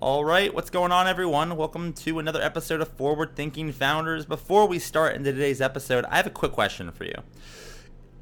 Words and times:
All 0.00 0.24
right, 0.24 0.52
what's 0.52 0.70
going 0.70 0.92
on, 0.92 1.06
everyone? 1.06 1.56
Welcome 1.56 1.92
to 1.94 2.18
another 2.18 2.42
episode 2.42 2.80
of 2.80 2.88
Forward 2.88 3.36
Thinking 3.36 3.72
Founders. 3.72 4.26
Before 4.26 4.66
we 4.66 4.78
start 4.78 5.14
into 5.14 5.32
today's 5.32 5.60
episode, 5.60 6.04
I 6.06 6.16
have 6.16 6.26
a 6.26 6.30
quick 6.30 6.52
question 6.52 6.90
for 6.90 7.04
you. 7.04 7.14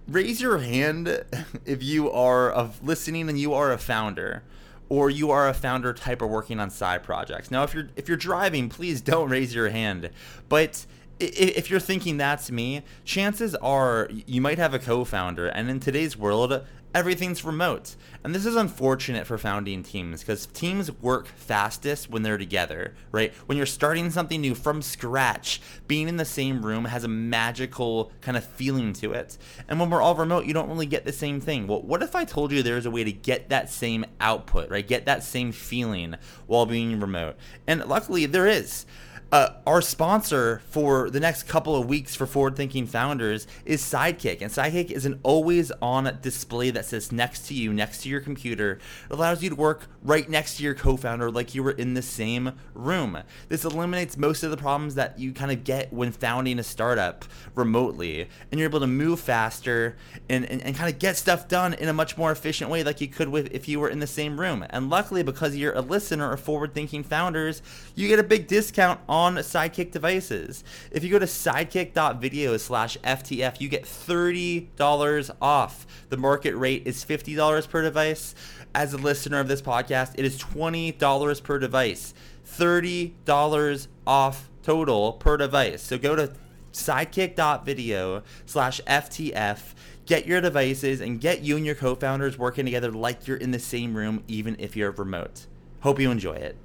Raise 0.06 0.40
your 0.40 0.58
hand 0.58 1.24
if 1.64 1.82
you 1.82 2.11
are 2.11 2.50
of 2.50 2.85
listening 2.85 3.29
and 3.29 3.38
you 3.38 3.54
are 3.54 3.72
a 3.72 3.79
founder, 3.79 4.45
or 4.90 5.11
you 5.11 5.30
are 5.30 5.48
a 5.48 5.54
founder 5.54 5.93
type 5.93 6.21
or 6.22 6.27
working 6.27 6.61
on 6.61 6.71
side 6.71 7.03
projects. 7.03 7.51
Now, 7.51 7.65
if 7.65 7.75
you're 7.75 7.89
if 7.97 8.07
you're 8.07 8.19
driving, 8.19 8.69
please 8.69 9.01
don't 9.01 9.31
raise 9.31 9.54
your 9.54 9.71
hand. 9.71 10.11
But 10.49 10.87
if 11.19 11.71
you're 11.71 11.81
thinking 11.81 12.17
that's 12.17 12.51
me, 12.51 12.83
chances 13.04 13.54
are 13.57 14.09
you 14.11 14.41
might 14.41 14.59
have 14.59 14.75
a 14.75 14.79
co-founder, 14.79 15.47
and 15.49 15.71
in 15.71 15.81
today's 15.81 16.16
world, 16.16 16.65
everything's 16.95 17.45
remote. 17.45 17.97
And 18.25 18.34
this 18.34 18.47
is 18.47 18.56
unfortunate 18.56 19.27
for 19.27 19.38
founding 19.38 19.83
teams 19.83 20.20
because 20.20 20.47
teams 20.47 20.93
work 21.01 21.27
fastest 21.27 22.11
when 22.11 22.23
they're 22.23 22.38
together, 22.38 22.95
right? 23.11 23.33
When 23.47 23.57
you're 23.57 23.66
starting 23.66 24.11
something 24.11 24.41
new 24.41 24.55
from 24.55 24.83
scratch, 24.83 25.61
being 25.89 26.09
in 26.09 26.16
the 26.16 26.25
same 26.25 26.65
room 26.65 26.85
has 26.85 27.05
a 27.05 27.09
magical 27.09 28.13
kind 28.21 28.37
of 28.37 28.45
feeling 28.45 28.93
to 28.95 29.13
it. 29.13 29.39
And 29.69 29.80
when 29.80 29.91
we're 29.91 30.02
all 30.02 30.15
remote, 30.15 30.47
you 30.47 30.55
don't 30.55 30.69
really 30.69 30.87
get 30.87 31.05
the 31.05 31.13
same 31.13 31.41
thing. 31.41 31.66
Well, 31.66 31.83
what 31.83 32.02
if 32.02 32.15
I 32.15 32.25
told 32.25 32.52
you 32.52 32.63
there's 32.63 32.87
a 32.87 32.91
way 32.91 33.05
to 33.05 33.13
get 33.13 33.49
that 33.49 33.71
same 33.71 34.05
output, 34.21 34.71
right? 34.71 34.87
Get 34.87 35.07
that 35.07 35.24
same 35.24 35.52
feeling 35.52 36.16
while 36.47 36.66
being 36.66 37.01
remote? 37.01 37.37
And 37.66 37.85
luckily, 37.87 38.27
there 38.27 38.47
is. 38.47 38.87
Uh, 39.33 39.55
our 39.67 39.81
sponsor 39.81 40.61
for 40.69 41.09
the 41.09 41.19
next 41.19 41.45
couple 41.45 41.75
of 41.75 41.89
weeks 41.89 42.15
for 42.15 42.27
forward 42.27 42.55
thinking 42.55 42.87
founders 42.87 43.47
is 43.65 43.81
Sidekick. 43.81 44.43
And 44.43 44.51
Sidekick 44.51 44.91
is 44.91 45.07
an 45.07 45.21
always 45.23 45.73
on 45.81 46.19
display 46.21 46.69
that 46.69 46.85
sits 46.85 47.11
next 47.11 47.49
to 47.49 47.55
you, 47.55 47.73
next 47.73 48.03
to 48.03 48.11
your 48.11 48.21
computer. 48.21 48.79
It 49.09 49.15
allows 49.15 49.43
you 49.43 49.49
to 49.49 49.57
work 49.57 49.87
right 50.03 50.29
next 50.29 50.59
to 50.59 50.63
your 50.63 50.75
co 50.75 50.99
founder 50.99 51.31
like 51.31 51.55
you 51.55 51.63
were 51.63 51.71
in 51.71 51.95
the 51.95 52.03
same 52.03 52.53
room. 52.75 53.23
This 53.49 53.65
eliminates 53.65 54.19
most 54.19 54.43
of 54.43 54.51
the 54.51 54.59
problems 54.59 54.97
that 54.97 55.19
you 55.19 55.33
kind 55.33 55.51
of 55.51 55.65
get 55.65 55.91
when 55.95 56.13
founding 56.13 56.59
a 56.59 56.63
startup 56.63 57.24
remotely. 57.55 58.29
And 58.51 58.61
you're 58.61 58.69
able 58.69 58.80
to 58.80 58.87
move 58.87 59.19
faster 59.19 59.96
and, 60.29 60.45
and, 60.45 60.61
and 60.61 60.77
kind 60.77 60.93
of 60.93 60.99
get 60.99 61.17
stuff 61.17 61.49
done 61.49 61.73
in 61.73 61.89
a 61.89 61.95
much 61.95 62.19
more 62.19 62.33
efficient 62.33 62.69
way 62.69 62.85
like 62.85 63.01
you 63.01 63.09
could 63.09 63.30
with 63.30 63.51
if 63.55 63.67
you 63.67 63.80
were 63.80 63.89
in 63.89 64.00
the 64.00 64.06
same 64.06 64.39
room. 64.39 64.67
And 64.69 64.91
luckily, 64.91 65.22
because 65.22 65.56
you're 65.56 65.72
a 65.72 65.80
listener 65.80 66.33
of 66.33 66.41
forward 66.41 66.74
thinking 66.74 67.02
founders, 67.02 67.62
you 67.94 68.08
get 68.08 68.19
a 68.19 68.22
big 68.22 68.46
discount 68.46 69.00
on 69.08 69.21
on 69.22 69.36
Sidekick 69.36 69.92
devices. 69.92 70.64
If 70.90 71.04
you 71.04 71.10
go 71.10 71.18
to 71.20 71.26
sidekick.video 71.26 72.56
slash 72.56 72.98
FTF, 72.98 73.60
you 73.60 73.68
get 73.68 73.84
$30 73.84 75.30
off. 75.40 75.86
The 76.08 76.16
market 76.16 76.56
rate 76.56 76.82
is 76.86 77.04
$50 77.04 77.68
per 77.70 77.82
device. 77.82 78.34
As 78.74 78.92
a 78.92 78.98
listener 78.98 79.38
of 79.38 79.48
this 79.48 79.62
podcast, 79.62 80.14
it 80.18 80.24
is 80.24 80.38
$20 80.42 81.42
per 81.42 81.58
device. 81.58 82.14
$30 82.46 83.86
off 84.06 84.50
total 84.64 85.12
per 85.12 85.36
device. 85.36 85.82
So 85.82 85.98
go 85.98 86.16
to 86.16 86.32
sidekick.video 86.72 88.22
slash 88.46 88.80
FTF 88.86 89.74
get 90.04 90.26
your 90.26 90.40
devices 90.40 91.00
and 91.00 91.20
get 91.20 91.42
you 91.42 91.56
and 91.56 91.64
your 91.64 91.74
co-founders 91.74 92.36
working 92.38 92.64
together 92.64 92.90
like 92.90 93.28
you're 93.28 93.36
in 93.36 93.50
the 93.50 93.58
same 93.58 93.94
room 93.94 94.24
even 94.26 94.56
if 94.58 94.74
you're 94.74 94.90
remote 94.90 95.46
hope 95.80 96.00
you 96.00 96.10
enjoy 96.10 96.32
it 96.32 96.56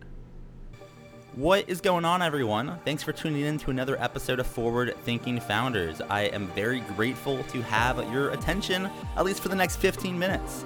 what 1.36 1.70
is 1.70 1.82
going 1.82 2.06
on, 2.06 2.22
everyone? 2.22 2.80
Thanks 2.86 3.04
for 3.04 3.12
tuning 3.12 3.42
in 3.42 3.58
to 3.60 3.72
another 3.72 4.02
episode 4.02 4.40
of 4.40 4.48
Forward 4.48 4.96
Thinking 5.04 5.40
Founders. 5.42 6.02
I 6.10 6.24
am 6.24 6.48
very 6.48 6.80
grateful 6.82 7.44
to 7.44 7.62
have 7.64 7.98
your 8.12 8.32
attention, 8.32 8.90
at 9.16 9.26
least 9.26 9.42
for 9.42 9.50
the 9.50 9.56
next 9.56 9.78
15 9.78 10.18
minutes 10.18 10.66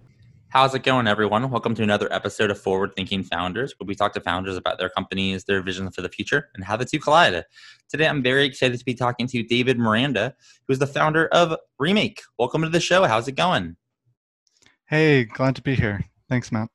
How's 0.51 0.75
it 0.75 0.83
going, 0.83 1.07
everyone? 1.07 1.49
Welcome 1.49 1.75
to 1.75 1.83
another 1.83 2.11
episode 2.11 2.51
of 2.51 2.59
Forward 2.59 2.93
Thinking 2.93 3.23
Founders, 3.23 3.73
where 3.79 3.85
we 3.87 3.95
talk 3.95 4.11
to 4.15 4.19
founders 4.19 4.57
about 4.57 4.77
their 4.77 4.89
companies, 4.89 5.45
their 5.45 5.61
vision 5.61 5.89
for 5.91 6.01
the 6.01 6.09
future, 6.09 6.49
and 6.53 6.65
how 6.65 6.75
the 6.75 6.83
two 6.83 6.99
collide. 6.99 7.45
Today, 7.87 8.05
I'm 8.05 8.21
very 8.21 8.43
excited 8.43 8.77
to 8.77 8.83
be 8.83 8.93
talking 8.93 9.27
to 9.27 9.43
David 9.43 9.79
Miranda, 9.79 10.35
who's 10.67 10.77
the 10.77 10.87
founder 10.87 11.27
of 11.27 11.55
Remake. 11.79 12.21
Welcome 12.37 12.63
to 12.63 12.67
the 12.67 12.81
show. 12.81 13.05
How's 13.05 13.29
it 13.29 13.37
going? 13.37 13.77
Hey, 14.87 15.23
glad 15.23 15.55
to 15.55 15.61
be 15.61 15.73
here. 15.73 16.03
Thanks, 16.27 16.51
Matt. 16.51 16.67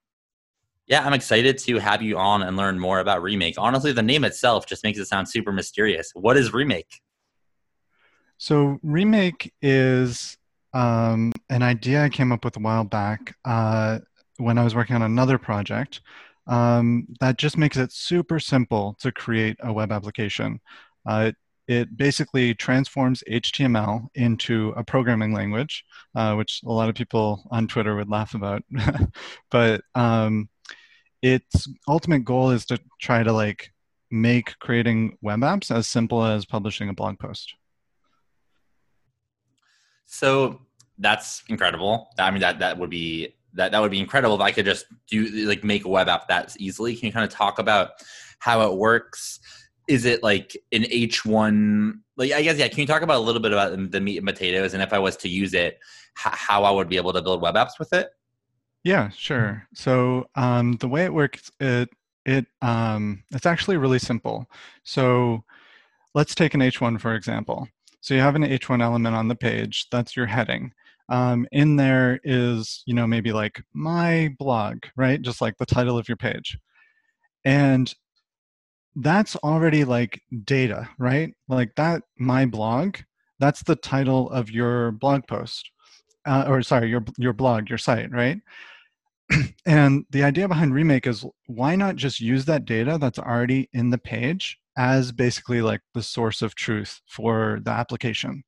Yeah, 0.86 1.04
I'm 1.04 1.12
excited 1.12 1.58
to 1.58 1.78
have 1.78 2.00
you 2.00 2.16
on 2.16 2.42
and 2.42 2.56
learn 2.56 2.78
more 2.78 3.00
about 3.00 3.20
Remake. 3.20 3.56
Honestly, 3.58 3.92
the 3.92 4.02
name 4.02 4.24
itself 4.24 4.64
just 4.64 4.84
makes 4.84 4.98
it 4.98 5.04
sound 5.04 5.28
super 5.28 5.52
mysterious. 5.52 6.12
What 6.14 6.38
is 6.38 6.54
Remake? 6.54 7.02
So, 8.38 8.78
Remake 8.82 9.52
is 9.60 10.38
um, 10.76 11.32
an 11.48 11.62
idea 11.62 12.04
I 12.04 12.10
came 12.10 12.32
up 12.32 12.44
with 12.44 12.56
a 12.56 12.60
while 12.60 12.84
back 12.84 13.34
uh, 13.46 14.00
when 14.36 14.58
I 14.58 14.64
was 14.64 14.74
working 14.74 14.94
on 14.94 15.02
another 15.02 15.38
project 15.38 16.02
um, 16.46 17.06
that 17.20 17.38
just 17.38 17.56
makes 17.56 17.78
it 17.78 17.92
super 17.92 18.38
simple 18.38 18.94
to 19.00 19.10
create 19.10 19.56
a 19.60 19.72
web 19.72 19.90
application. 19.90 20.60
Uh, 21.06 21.32
it, 21.66 21.96
basically 21.96 22.54
transforms 22.54 23.24
HTML 23.28 24.06
into 24.14 24.74
a 24.76 24.84
programming 24.84 25.32
language, 25.32 25.82
uh, 26.14 26.34
which 26.34 26.60
a 26.64 26.70
lot 26.70 26.90
of 26.90 26.94
people 26.94 27.48
on 27.50 27.66
Twitter 27.66 27.96
would 27.96 28.10
laugh 28.10 28.34
about. 28.34 28.62
but 29.50 29.80
um, 29.94 30.48
its 31.22 31.66
ultimate 31.88 32.24
goal 32.24 32.50
is 32.50 32.66
to 32.66 32.78
try 33.00 33.22
to 33.22 33.32
like 33.32 33.70
make 34.10 34.56
creating 34.60 35.16
web 35.22 35.40
apps 35.40 35.74
as 35.74 35.88
simple 35.88 36.22
as 36.22 36.44
publishing 36.44 36.90
a 36.90 36.94
blog 36.94 37.18
post. 37.18 37.54
So 40.04 40.65
that's 40.98 41.42
incredible. 41.48 42.08
I 42.18 42.30
mean, 42.30 42.40
that 42.40 42.58
that 42.60 42.78
would 42.78 42.90
be 42.90 43.34
that 43.54 43.72
that 43.72 43.80
would 43.80 43.90
be 43.90 44.00
incredible 44.00 44.34
if 44.36 44.40
I 44.40 44.52
could 44.52 44.64
just 44.64 44.86
do 45.08 45.26
like 45.46 45.64
make 45.64 45.84
a 45.84 45.88
web 45.88 46.08
app 46.08 46.28
that 46.28 46.56
easily. 46.58 46.94
Can 46.94 47.06
you 47.06 47.12
kind 47.12 47.24
of 47.24 47.30
talk 47.30 47.58
about 47.58 47.90
how 48.38 48.70
it 48.70 48.76
works? 48.76 49.40
Is 49.88 50.04
it 50.04 50.22
like 50.22 50.56
an 50.72 50.82
H1? 50.82 52.00
Like, 52.16 52.32
I 52.32 52.42
guess, 52.42 52.58
yeah. 52.58 52.68
Can 52.68 52.80
you 52.80 52.86
talk 52.86 53.02
about 53.02 53.16
a 53.16 53.24
little 53.24 53.40
bit 53.40 53.52
about 53.52 53.90
the 53.90 54.00
meat 54.00 54.18
and 54.18 54.26
potatoes, 54.26 54.74
and 54.74 54.82
if 54.82 54.92
I 54.92 54.98
was 54.98 55.16
to 55.18 55.28
use 55.28 55.54
it, 55.54 55.78
how 56.14 56.64
I 56.64 56.70
would 56.70 56.88
be 56.88 56.96
able 56.96 57.12
to 57.12 57.22
build 57.22 57.40
web 57.42 57.54
apps 57.54 57.78
with 57.78 57.92
it? 57.92 58.10
Yeah, 58.84 59.08
sure. 59.10 59.66
So 59.74 60.28
um, 60.34 60.74
the 60.74 60.88
way 60.88 61.04
it 61.04 61.12
works, 61.12 61.50
it 61.60 61.90
it 62.24 62.46
um, 62.62 63.22
it's 63.32 63.46
actually 63.46 63.76
really 63.76 63.98
simple. 63.98 64.48
So 64.82 65.44
let's 66.14 66.34
take 66.34 66.54
an 66.54 66.60
H1 66.60 67.00
for 67.00 67.14
example. 67.14 67.68
So 68.06 68.14
you 68.14 68.20
have 68.20 68.36
an 68.36 68.44
H1 68.44 68.80
element 68.80 69.16
on 69.16 69.26
the 69.26 69.34
page. 69.34 69.88
That's 69.90 70.14
your 70.14 70.26
heading. 70.26 70.70
Um, 71.08 71.44
in 71.50 71.74
there 71.74 72.20
is, 72.22 72.84
you 72.86 72.94
know, 72.94 73.04
maybe 73.04 73.32
like 73.32 73.64
my 73.74 74.32
blog, 74.38 74.84
right? 74.94 75.20
Just 75.20 75.40
like 75.40 75.58
the 75.58 75.66
title 75.66 75.98
of 75.98 76.08
your 76.08 76.16
page. 76.16 76.56
And 77.44 77.92
that's 78.94 79.34
already 79.34 79.82
like 79.82 80.22
data, 80.44 80.88
right? 81.00 81.34
Like 81.48 81.74
that, 81.74 82.04
my 82.16 82.46
blog, 82.46 82.98
that's 83.40 83.64
the 83.64 83.74
title 83.74 84.30
of 84.30 84.52
your 84.52 84.92
blog 84.92 85.26
post. 85.26 85.68
Uh, 86.24 86.44
or 86.46 86.62
sorry, 86.62 86.88
your 86.88 87.04
your 87.18 87.32
blog, 87.32 87.68
your 87.68 87.78
site, 87.78 88.12
right? 88.12 88.38
and 89.66 90.04
the 90.10 90.22
idea 90.22 90.46
behind 90.46 90.72
remake 90.72 91.08
is 91.08 91.24
why 91.46 91.74
not 91.74 91.96
just 91.96 92.20
use 92.20 92.44
that 92.44 92.66
data 92.66 92.98
that's 93.00 93.18
already 93.18 93.68
in 93.72 93.90
the 93.90 93.98
page 93.98 94.60
as 94.76 95.12
basically 95.12 95.62
like 95.62 95.80
the 95.94 96.02
source 96.02 96.42
of 96.42 96.54
truth 96.54 97.00
for 97.08 97.60
the 97.64 97.70
application. 97.70 98.42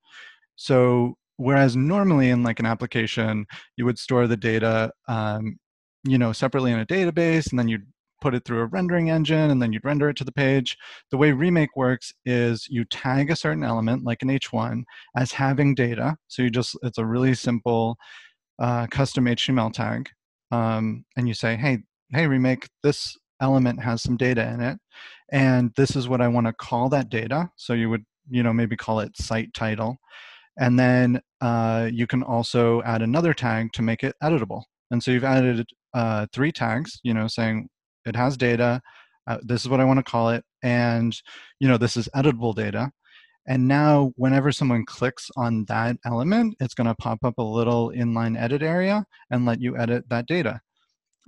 So 0.57 1.15
whereas 1.37 1.77
normally 1.77 2.31
in 2.31 2.43
like 2.43 2.61
an 2.61 2.67
application, 2.67 3.47
you 3.77 3.85
would 3.85 3.99
store 3.99 4.27
the 4.27 4.37
data, 4.37 4.93
um, 5.09 5.59
you 6.05 6.19
know, 6.19 6.33
separately 6.33 6.73
in 6.73 6.79
a 6.81 6.87
database, 6.87 7.51
and 7.51 7.59
then 7.59 7.69
you'd 7.69 7.87
put 8.21 8.35
it 8.35 8.45
through 8.45 8.61
a 8.61 8.67
rendering 8.67 9.11
engine, 9.11 9.51
and 9.51 9.63
then 9.63 9.73
you'd 9.73 9.85
render 9.85 10.09
it 10.09 10.17
to 10.17 10.25
the 10.25 10.33
page. 10.33 10.77
The 11.11 11.17
way 11.17 11.33
Remake 11.33 11.77
works 11.77 12.13
is 12.25 12.67
you 12.69 12.85
tag 12.85 13.31
a 13.31 13.37
certain 13.37 13.63
element, 13.63 14.05
like 14.05 14.23
an 14.23 14.29
H1, 14.29 14.83
as 15.17 15.33
having 15.33 15.75
data. 15.75 16.17
So 16.29 16.43
you 16.43 16.51
just 16.51 16.77
it's 16.83 16.99
a 16.99 17.07
really 17.07 17.35
simple 17.35 17.97
uh, 18.59 18.87
custom 18.89 19.27
HTML 19.27 19.73
tag. 19.73 20.11
um, 20.51 21.05
and 21.17 21.29
you 21.29 21.35
say, 21.35 21.57
hey, 21.57 21.79
hey, 22.11 22.27
remake, 22.27 22.69
this 22.83 23.17
element 23.41 23.83
has 23.83 24.03
some 24.03 24.17
data 24.17 24.47
in 24.49 24.61
it, 24.61 24.79
and 25.31 25.73
this 25.77 25.97
is 25.97 26.09
what 26.09 26.21
I 26.21 26.29
want 26.29 26.47
to 26.47 26.53
call 26.53 26.89
that 26.91 27.09
data. 27.09 27.51
So 27.57 27.73
you 27.73 27.91
would, 27.91 28.05
you 28.31 28.43
know, 28.43 28.53
maybe 28.53 28.77
call 28.77 29.01
it 29.01 29.17
site 29.17 29.53
title. 29.55 29.99
And 30.61 30.79
then 30.79 31.21
uh, 31.41 31.89
you 31.93 32.07
can 32.07 32.23
also 32.23 32.83
add 32.83 33.03
another 33.03 33.33
tag 33.33 33.73
to 33.75 33.83
make 33.83 34.03
it 34.03 34.17
editable. 34.23 34.63
And 34.91 35.03
so 35.03 35.13
you've 35.13 35.25
added 35.25 35.67
uh, 35.95 36.27
three 36.33 36.51
tags, 36.51 36.99
you 37.05 37.15
know, 37.15 37.29
saying 37.29 37.69
it 38.05 38.17
has 38.17 38.37
data, 38.37 38.83
uh, 39.29 39.39
this 39.43 39.63
is 39.63 39.69
what 39.69 39.81
I 39.81 39.85
want 39.85 39.99
to 39.99 40.11
call 40.11 40.31
it, 40.31 40.43
and 40.63 41.15
you 41.61 41.69
know, 41.69 41.77
this 41.77 41.97
is 41.97 42.09
editable 42.17 42.55
data. 42.55 42.91
And 43.47 43.67
now, 43.67 44.13
whenever 44.17 44.53
someone 44.53 44.85
clicks 44.85 45.31
on 45.37 45.65
that 45.67 45.97
element, 46.05 46.55
it's 46.61 46.75
going 46.75 46.87
to 46.87 46.95
pop 46.95 47.19
up 47.25 47.39
a 47.39 47.43
little 47.43 47.91
inline 47.91 48.39
edit 48.39 48.63
area 48.63 49.07
and 49.31 49.47
let 49.47 49.61
you 49.61 49.77
edit 49.77 50.05
that 50.11 50.27
data. 50.27 50.61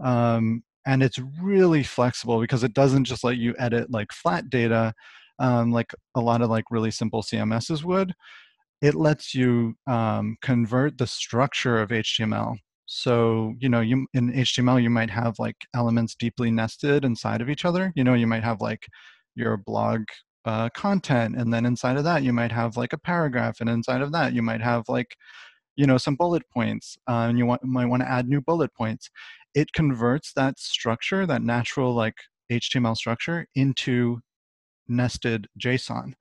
Um, 0.03 0.63
and 0.87 1.03
it's 1.03 1.19
really 1.41 1.83
flexible 1.83 2.41
because 2.41 2.65
it 2.65 2.75
doesn't 2.75 3.05
just 3.05 3.25
let 3.25 3.37
you 3.37 3.55
edit 3.59 3.91
like 3.91 4.13
flat 4.13 4.51
data, 4.51 4.95
um, 5.39 5.73
like 5.73 5.93
a 6.15 6.21
lot 6.21 6.43
of 6.43 6.51
like 6.51 6.65
really 6.71 6.91
simple 6.91 7.23
CMSs 7.23 7.85
would. 7.85 8.13
It 8.83 8.95
lets 8.95 9.35
you 9.35 9.75
um, 9.87 10.37
convert 10.43 10.99
the 10.99 11.07
structure 11.07 11.81
of 11.81 11.91
HTML. 11.91 12.57
So 12.87 13.55
you 13.61 13.69
know, 13.69 13.81
you 13.81 14.07
in 14.15 14.33
HTML 14.33 14.83
you 14.83 14.91
might 14.91 15.11
have 15.11 15.39
like 15.39 15.57
elements 15.75 16.15
deeply 16.15 16.51
nested 16.51 17.05
inside 17.05 17.41
of 17.41 17.51
each 17.51 17.65
other. 17.65 17.93
You 17.95 18.05
know, 18.05 18.15
you 18.15 18.27
might 18.27 18.43
have 18.45 18.61
like 18.61 18.87
your 19.35 19.57
blog 19.57 20.03
uh, 20.45 20.71
content 20.71 21.37
and 21.37 21.53
then 21.53 21.67
inside 21.67 21.97
of 21.97 22.05
that 22.05 22.23
you 22.23 22.33
might 22.33 22.51
have 22.51 22.77
like 22.77 22.93
a 22.95 22.99
paragraph 22.99 23.61
and 23.61 23.69
inside 23.69 24.01
of 24.01 24.11
that 24.13 24.33
you 24.33 24.43
might 24.43 24.63
have 24.63 24.85
like 24.89 25.15
you 25.77 25.87
know 25.87 25.99
some 25.99 26.17
bullet 26.17 26.43
points 26.53 26.97
uh, 27.09 27.27
and 27.29 27.39
you 27.39 27.47
want, 27.47 27.63
might 27.65 27.87
want 27.87 28.03
to 28.03 28.09
add 28.09 28.29
new 28.29 28.41
bullet 28.41 28.73
points 28.75 29.11
it 29.55 29.73
converts 29.73 30.33
that 30.35 30.59
structure 30.59 31.27
that 31.27 31.43
natural 31.43 31.95
like 31.95 32.17
html 32.51 32.97
structure 32.97 33.47
into 33.55 34.21
nested 34.89 35.47
json 35.59 36.13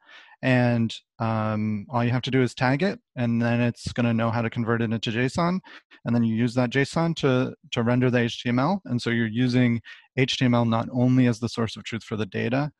and 0.42 0.96
um, 1.20 1.86
all 1.90 2.04
you 2.04 2.12
have 2.12 2.22
to 2.22 2.32
do 2.32 2.42
is 2.42 2.54
tag 2.54 2.82
it 2.82 3.00
and 3.18 3.42
then 3.42 3.60
it's 3.60 3.92
going 3.92 4.06
to 4.06 4.14
know 4.14 4.32
how 4.32 4.42
to 4.42 4.50
convert 4.50 4.82
it 4.82 4.92
into 4.92 5.12
json 5.12 5.60
and 6.06 6.16
then 6.16 6.24
you 6.24 6.36
use 6.36 6.54
that 6.54 6.70
json 6.70 7.16
to 7.16 7.54
to 7.72 7.84
render 7.84 8.10
the 8.10 8.20
html 8.20 8.80
and 8.86 9.02
so 9.02 9.10
you're 9.10 9.28
using 9.28 9.82
html 10.18 10.68
not 10.68 10.88
only 10.94 11.28
as 11.28 11.40
the 11.40 11.50
source 11.50 11.76
of 11.76 11.84
truth 11.84 12.04
for 12.04 12.16
the 12.16 12.26
data 12.26 12.72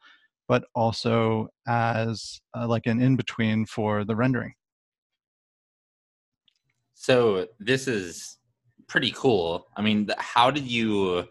but 0.50 0.66
also 0.74 1.48
as 1.68 2.42
uh, 2.58 2.68
like 2.68 2.88
an 2.88 3.00
in 3.00 3.16
between 3.16 3.68
for 3.68 4.04
the 4.04 4.16
rendering. 4.16 4.54
So 7.02 7.48
this 7.62 7.88
is 7.88 8.40
pretty 8.88 9.12
cool. 9.12 9.68
I 9.78 9.82
mean, 9.82 10.10
how 10.18 10.52
did 10.52 10.66
you 10.70 11.30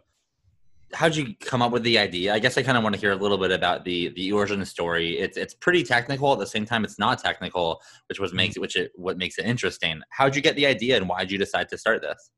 how 0.95 1.11
did 1.11 1.19
you 1.19 1.35
come 1.41 1.61
up 1.61 1.73
with 1.73 1.83
the 1.83 1.99
idea? 1.99 2.33
I 2.33 2.39
guess 2.39 2.57
I 2.57 2.63
kind 2.63 2.79
of 2.79 2.83
want 2.83 2.95
to 2.95 3.01
hear 3.01 3.13
a 3.13 3.17
little 3.17 3.37
bit 3.37 3.51
about 3.51 3.85
the 3.85 4.09
the 4.17 4.33
origin 4.33 4.65
story. 4.65 5.19
It's 5.19 5.37
it's 5.37 5.53
pretty 5.53 5.83
technical 5.83 6.33
at 6.33 6.39
the 6.39 6.47
same 6.47 6.65
time 6.65 6.85
it's 6.85 6.99
not 6.99 7.19
technical, 7.19 7.83
which 8.09 8.19
was 8.19 8.33
makes 8.33 8.59
which 8.59 8.77
it 8.77 8.93
what 8.95 9.19
makes 9.19 9.37
it 9.39 9.45
interesting. 9.45 10.01
How 10.09 10.25
did 10.25 10.37
you 10.37 10.41
get 10.41 10.57
the 10.57 10.65
idea 10.65 10.97
and 10.97 11.07
why 11.07 11.21
did 11.21 11.33
you 11.33 11.37
decide 11.37 11.69
to 11.69 11.77
start 11.77 12.01
this? 12.01 12.31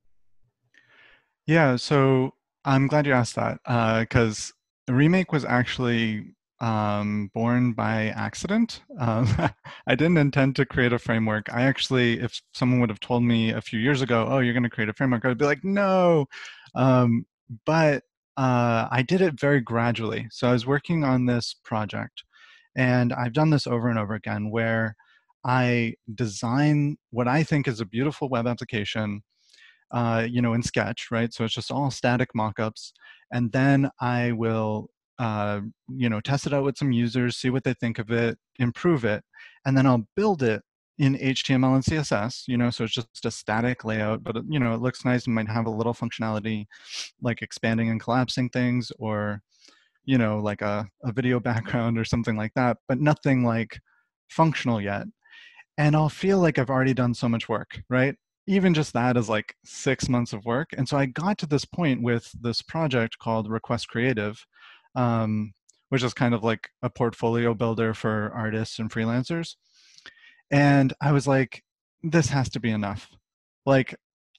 Yeah, 1.46 1.76
so 1.76 2.34
I'm 2.64 2.88
glad 2.88 3.06
you 3.06 3.12
asked 3.12 3.36
that 3.36 3.60
because 4.00 4.50
uh, 4.50 4.54
the 4.88 4.94
remake 4.94 5.30
was 5.30 5.44
actually 5.44 6.34
um, 6.60 7.30
born 7.32 7.72
by 7.72 8.08
accident. 8.08 8.82
Um, 8.98 9.26
I 9.86 9.94
didn't 9.94 10.18
intend 10.18 10.56
to 10.56 10.66
create 10.66 10.92
a 10.92 10.98
framework. 10.98 11.52
I 11.52 11.62
actually, 11.62 12.20
if 12.20 12.40
someone 12.52 12.80
would 12.80 12.90
have 12.90 13.00
told 13.00 13.22
me 13.22 13.50
a 13.50 13.62
few 13.62 13.80
years 13.80 14.02
ago, 14.02 14.26
oh, 14.28 14.38
you're 14.40 14.52
going 14.52 14.64
to 14.64 14.70
create 14.70 14.88
a 14.88 14.94
framework, 14.94 15.24
I'd 15.24 15.38
be 15.38 15.44
like, 15.44 15.64
no. 15.64 16.26
Um, 16.74 17.26
but 17.64 18.04
uh, 18.36 18.88
I 18.90 19.02
did 19.06 19.20
it 19.20 19.40
very 19.40 19.60
gradually. 19.60 20.28
So 20.30 20.48
I 20.48 20.52
was 20.52 20.66
working 20.66 21.04
on 21.04 21.26
this 21.26 21.54
project, 21.64 22.24
and 22.76 23.12
I've 23.12 23.32
done 23.32 23.50
this 23.50 23.66
over 23.66 23.88
and 23.88 23.98
over 23.98 24.14
again 24.14 24.50
where 24.50 24.96
I 25.44 25.94
design 26.14 26.98
what 27.10 27.26
I 27.26 27.42
think 27.42 27.66
is 27.66 27.80
a 27.80 27.86
beautiful 27.86 28.28
web 28.28 28.46
application. 28.46 29.22
Uh, 29.92 30.24
you 30.30 30.40
know, 30.40 30.52
in 30.52 30.62
Sketch, 30.62 31.08
right? 31.10 31.34
So 31.34 31.44
it's 31.44 31.54
just 31.54 31.72
all 31.72 31.90
static 31.90 32.28
mockups, 32.36 32.92
and 33.32 33.50
then 33.50 33.90
I 34.00 34.30
will 34.30 34.88
uh, 35.20 35.60
you 35.88 36.08
know, 36.08 36.20
test 36.20 36.46
it 36.46 36.54
out 36.54 36.64
with 36.64 36.78
some 36.78 36.92
users, 36.92 37.36
see 37.36 37.50
what 37.50 37.62
they 37.62 37.74
think 37.74 37.98
of 37.98 38.10
it, 38.10 38.38
improve 38.58 39.04
it, 39.04 39.22
and 39.66 39.76
then 39.76 39.86
I'll 39.86 40.08
build 40.16 40.42
it 40.42 40.62
in 40.98 41.16
HTML 41.16 41.74
and 41.74 41.84
CSS, 41.84 42.44
you 42.46 42.56
know, 42.56 42.70
so 42.70 42.84
it's 42.84 42.94
just 42.94 43.26
a 43.26 43.30
static 43.30 43.84
layout, 43.84 44.24
but 44.24 44.36
you 44.48 44.58
know, 44.58 44.74
it 44.74 44.80
looks 44.80 45.04
nice 45.04 45.26
and 45.26 45.34
might 45.34 45.48
have 45.48 45.66
a 45.66 45.70
little 45.70 45.94
functionality 45.94 46.66
like 47.20 47.42
expanding 47.42 47.90
and 47.90 48.00
collapsing 48.00 48.48
things 48.48 48.90
or, 48.98 49.42
you 50.04 50.16
know, 50.16 50.38
like 50.38 50.62
a, 50.62 50.86
a 51.04 51.12
video 51.12 51.38
background 51.50 51.98
or 51.98 52.04
something 52.04 52.36
like 52.36 52.52
that, 52.54 52.78
but 52.88 52.98
nothing 53.00 53.44
like 53.44 53.78
functional 54.28 54.80
yet. 54.80 55.06
And 55.76 55.94
I'll 55.94 56.10
feel 56.10 56.38
like 56.38 56.58
I've 56.58 56.70
already 56.70 56.94
done 56.94 57.14
so 57.14 57.28
much 57.28 57.48
work, 57.48 57.82
right? 57.90 58.14
Even 58.46 58.74
just 58.74 58.94
that 58.94 59.16
is 59.18 59.28
like 59.28 59.54
six 59.64 60.08
months 60.08 60.32
of 60.32 60.44
work. 60.46 60.70
And 60.76 60.88
so 60.88 60.96
I 60.96 61.06
got 61.06 61.38
to 61.38 61.46
this 61.46 61.64
point 61.64 62.02
with 62.02 62.30
this 62.40 62.62
project 62.62 63.18
called 63.18 63.50
Request 63.50 63.88
Creative, 63.88 64.38
um, 64.94 65.52
which 65.90 66.02
is 66.02 66.14
kind 66.14 66.34
of 66.34 66.42
like 66.42 66.70
a 66.82 66.90
portfolio 66.90 67.54
builder 67.54 67.94
for 67.94 68.32
artists 68.34 68.78
and 68.78 68.90
freelancers. 68.90 69.56
And 70.50 70.92
I 71.00 71.12
was 71.12 71.26
like, 71.26 71.62
this 72.02 72.28
has 72.28 72.48
to 72.50 72.60
be 72.60 72.70
enough. 72.70 73.08
Like, 73.66 73.94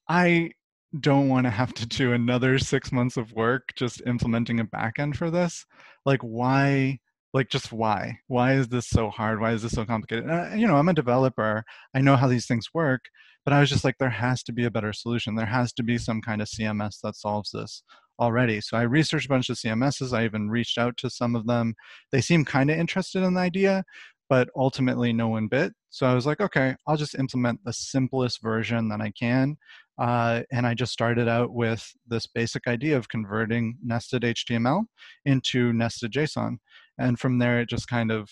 I 0.09 0.51
don't 0.99 1.29
want 1.29 1.45
to 1.45 1.51
have 1.51 1.73
to 1.75 1.85
do 1.85 2.13
another 2.13 2.57
six 2.59 2.91
months 2.91 3.17
of 3.17 3.31
work 3.33 3.69
just 3.75 4.01
implementing 4.05 4.59
a 4.59 4.65
backend 4.65 5.15
for 5.15 5.29
this. 5.29 5.65
Like, 6.05 6.21
why? 6.21 6.99
Like, 7.33 7.49
just 7.49 7.71
why? 7.71 8.19
Why 8.27 8.55
is 8.55 8.67
this 8.67 8.89
so 8.89 9.09
hard? 9.09 9.39
Why 9.39 9.51
is 9.51 9.61
this 9.61 9.71
so 9.71 9.85
complicated? 9.85 10.29
Uh, 10.29 10.49
you 10.53 10.67
know, 10.67 10.75
I'm 10.75 10.89
a 10.89 10.93
developer. 10.93 11.63
I 11.95 12.01
know 12.01 12.17
how 12.17 12.27
these 12.27 12.45
things 12.45 12.67
work, 12.73 13.05
but 13.45 13.53
I 13.53 13.61
was 13.61 13.69
just 13.69 13.85
like, 13.85 13.97
there 13.99 14.09
has 14.09 14.43
to 14.43 14.51
be 14.51 14.65
a 14.65 14.71
better 14.71 14.91
solution. 14.91 15.35
There 15.35 15.45
has 15.45 15.71
to 15.73 15.83
be 15.83 15.97
some 15.97 16.21
kind 16.21 16.41
of 16.41 16.49
CMS 16.49 16.99
that 17.03 17.15
solves 17.15 17.51
this 17.51 17.83
already. 18.21 18.61
So 18.61 18.77
I 18.77 18.83
researched 18.83 19.25
a 19.25 19.29
bunch 19.29 19.49
of 19.49 19.57
CMSs. 19.57 20.15
I 20.15 20.23
even 20.23 20.49
reached 20.49 20.77
out 20.77 20.95
to 20.97 21.09
some 21.09 21.35
of 21.35 21.47
them. 21.47 21.73
They 22.11 22.21
seemed 22.21 22.47
kind 22.47 22.69
of 22.69 22.77
interested 22.77 23.23
in 23.23 23.33
the 23.33 23.41
idea, 23.41 23.83
but 24.29 24.49
ultimately 24.55 25.11
no 25.11 25.27
one 25.27 25.47
bit. 25.47 25.73
So 25.89 26.05
I 26.05 26.13
was 26.13 26.25
like, 26.25 26.39
okay, 26.39 26.75
I'll 26.87 26.95
just 26.95 27.15
implement 27.15 27.59
the 27.65 27.73
simplest 27.73 28.41
version 28.41 28.87
that 28.89 29.01
I 29.01 29.11
can. 29.19 29.57
Uh, 29.99 30.43
and 30.51 30.65
I 30.65 30.73
just 30.73 30.93
started 30.93 31.27
out 31.27 31.51
with 31.51 31.85
this 32.07 32.27
basic 32.27 32.67
idea 32.67 32.95
of 32.95 33.09
converting 33.09 33.77
nested 33.83 34.21
HTML 34.21 34.83
into 35.25 35.73
nested 35.73 36.13
JSON. 36.13 36.57
And 36.97 37.19
from 37.19 37.39
there, 37.39 37.59
it 37.59 37.69
just 37.69 37.87
kind 37.87 38.11
of 38.11 38.29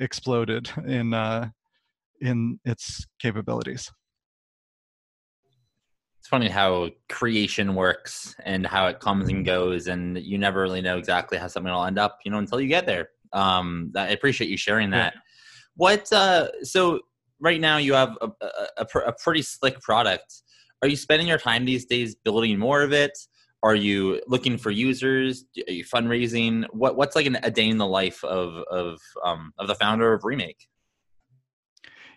exploded 0.00 0.70
in, 0.86 1.12
uh, 1.12 1.50
in 2.20 2.60
its 2.64 3.04
capabilities 3.20 3.90
it's 6.24 6.30
funny 6.30 6.48
how 6.48 6.88
creation 7.10 7.74
works 7.74 8.34
and 8.46 8.66
how 8.66 8.86
it 8.86 8.98
comes 8.98 9.28
and 9.28 9.44
goes 9.44 9.88
and 9.88 10.16
you 10.16 10.38
never 10.38 10.62
really 10.62 10.80
know 10.80 10.96
exactly 10.96 11.36
how 11.36 11.46
something 11.46 11.70
will 11.70 11.84
end 11.84 11.98
up 11.98 12.18
you 12.24 12.30
know 12.30 12.38
until 12.38 12.58
you 12.58 12.66
get 12.66 12.86
there. 12.86 13.10
Um 13.34 13.92
i 13.94 14.08
appreciate 14.08 14.48
you 14.48 14.56
sharing 14.56 14.88
that. 14.92 15.12
Yeah. 15.12 15.20
what 15.74 16.10
uh 16.14 16.48
so 16.62 17.00
right 17.40 17.60
now 17.60 17.76
you 17.76 17.92
have 17.92 18.16
a, 18.22 18.30
a, 18.78 18.86
a, 19.08 19.12
pretty 19.22 19.42
slick 19.42 19.78
product. 19.82 20.42
Are 20.80 20.88
you 20.88 20.96
spending 20.96 21.28
your 21.28 21.36
time 21.36 21.66
these 21.66 21.84
days 21.84 22.14
building 22.14 22.58
more 22.58 22.80
of 22.80 22.94
it? 22.94 23.12
Are 23.62 23.74
you 23.74 24.22
looking 24.26 24.56
for 24.56 24.70
users? 24.70 25.44
Are 25.68 25.72
you 25.72 25.84
fundraising? 25.84 26.64
What 26.70 26.96
what's 26.96 27.16
like 27.16 27.26
an, 27.26 27.36
a 27.42 27.50
day 27.50 27.68
in 27.68 27.76
the 27.76 27.86
life 27.86 28.24
of 28.24 28.54
of 28.70 28.98
um 29.22 29.52
of 29.58 29.66
the 29.66 29.74
founder 29.74 30.14
of 30.14 30.24
remake? 30.24 30.68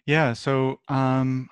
Yeah 0.05 0.31
so 0.31 0.79
um 0.87 1.49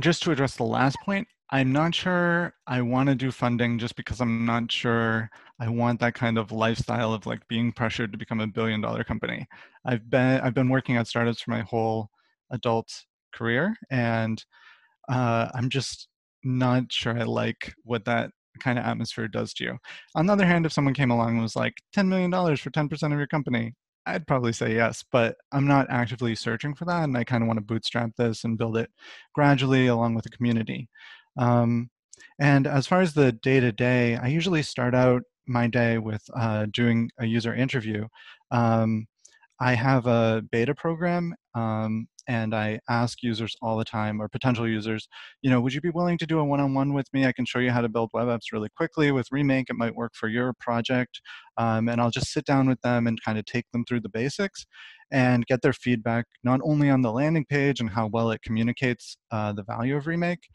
just 0.00 0.22
to 0.22 0.30
address 0.30 0.56
the 0.56 0.64
last 0.64 0.96
point 1.04 1.28
I'm 1.52 1.72
not 1.72 1.94
sure 1.94 2.54
I 2.66 2.80
want 2.82 3.08
to 3.08 3.14
do 3.16 3.32
funding 3.32 3.78
just 3.78 3.96
because 3.96 4.20
I'm 4.20 4.46
not 4.46 4.70
sure 4.70 5.28
I 5.58 5.68
want 5.68 5.98
that 6.00 6.14
kind 6.14 6.38
of 6.38 6.52
lifestyle 6.52 7.12
of 7.12 7.26
like 7.26 7.46
being 7.48 7.72
pressured 7.72 8.12
to 8.12 8.18
become 8.18 8.40
a 8.40 8.46
billion 8.46 8.80
dollar 8.80 9.02
company. 9.02 9.46
I've 9.84 10.08
been 10.08 10.40
I've 10.40 10.54
been 10.54 10.68
working 10.68 10.96
at 10.96 11.08
startups 11.08 11.42
for 11.42 11.50
my 11.50 11.62
whole 11.62 12.08
adult 12.52 12.88
career, 13.34 13.76
and 13.90 14.42
uh, 15.08 15.48
I'm 15.54 15.68
just 15.70 16.08
not 16.44 16.92
sure 16.92 17.18
I 17.18 17.24
like 17.24 17.74
what 17.84 18.04
that 18.04 18.30
kind 18.60 18.78
of 18.78 18.84
atmosphere 18.84 19.28
does 19.28 19.52
to 19.54 19.64
you. 19.64 19.78
On 20.14 20.26
the 20.26 20.32
other 20.32 20.46
hand, 20.46 20.66
if 20.66 20.72
someone 20.72 20.94
came 20.94 21.10
along 21.10 21.30
and 21.30 21.42
was 21.42 21.56
like 21.56 21.74
$10 21.96 22.08
million 22.08 22.30
for 22.56 22.70
10% 22.70 23.12
of 23.12 23.18
your 23.18 23.26
company, 23.26 23.74
I'd 24.06 24.26
probably 24.26 24.52
say 24.52 24.74
yes, 24.74 25.04
but 25.12 25.36
I'm 25.52 25.66
not 25.66 25.86
actively 25.90 26.34
searching 26.34 26.74
for 26.74 26.84
that. 26.86 27.04
And 27.04 27.16
I 27.16 27.24
kind 27.24 27.42
of 27.42 27.46
want 27.46 27.58
to 27.58 27.64
bootstrap 27.64 28.10
this 28.16 28.44
and 28.44 28.58
build 28.58 28.76
it 28.76 28.90
gradually 29.34 29.86
along 29.88 30.14
with 30.14 30.24
the 30.24 30.30
community. 30.30 30.88
Um, 31.38 31.90
and 32.38 32.66
as 32.66 32.86
far 32.86 33.00
as 33.00 33.14
the 33.14 33.32
day 33.32 33.60
to 33.60 33.72
day, 33.72 34.16
I 34.16 34.28
usually 34.28 34.62
start 34.62 34.94
out 34.94 35.22
my 35.46 35.66
day 35.66 35.98
with 35.98 36.22
uh, 36.36 36.66
doing 36.72 37.10
a 37.18 37.26
user 37.26 37.54
interview. 37.54 38.06
Um, 38.50 39.06
I 39.60 39.74
have 39.74 40.06
a 40.06 40.42
beta 40.50 40.74
program 40.74 41.34
um, 41.54 42.06
and 42.26 42.54
I 42.54 42.80
ask 42.88 43.22
users 43.22 43.54
all 43.60 43.76
the 43.76 43.84
time 43.84 44.22
or 44.22 44.28
potential 44.28 44.66
users, 44.66 45.06
you 45.42 45.50
know, 45.50 45.60
would 45.60 45.74
you 45.74 45.80
be 45.82 45.90
willing 45.90 46.16
to 46.18 46.26
do 46.26 46.38
a 46.38 46.44
one-on-one 46.44 46.94
with 46.94 47.06
me? 47.12 47.26
I 47.26 47.32
can 47.32 47.44
show 47.44 47.58
you 47.58 47.70
how 47.70 47.82
to 47.82 47.88
build 47.88 48.10
web 48.14 48.28
apps 48.28 48.52
really 48.52 48.70
quickly 48.74 49.12
with 49.12 49.26
Remake. 49.30 49.68
It 49.68 49.76
might 49.76 49.94
work 49.94 50.12
for 50.14 50.28
your 50.28 50.54
project. 50.60 51.20
Um, 51.58 51.88
and 51.88 52.00
I'll 52.00 52.10
just 52.10 52.32
sit 52.32 52.46
down 52.46 52.68
with 52.68 52.80
them 52.80 53.06
and 53.06 53.22
kind 53.22 53.38
of 53.38 53.44
take 53.44 53.66
them 53.72 53.84
through 53.84 54.00
the 54.00 54.08
basics 54.08 54.64
and 55.10 55.44
get 55.46 55.60
their 55.60 55.72
feedback, 55.72 56.24
not 56.44 56.60
only 56.62 56.88
on 56.88 57.02
the 57.02 57.12
landing 57.12 57.44
page 57.44 57.80
and 57.80 57.90
how 57.90 58.06
well 58.06 58.30
it 58.30 58.42
communicates 58.42 59.18
uh, 59.30 59.52
the 59.52 59.64
value 59.64 59.96
of 59.96 60.06
Remake, 60.06 60.48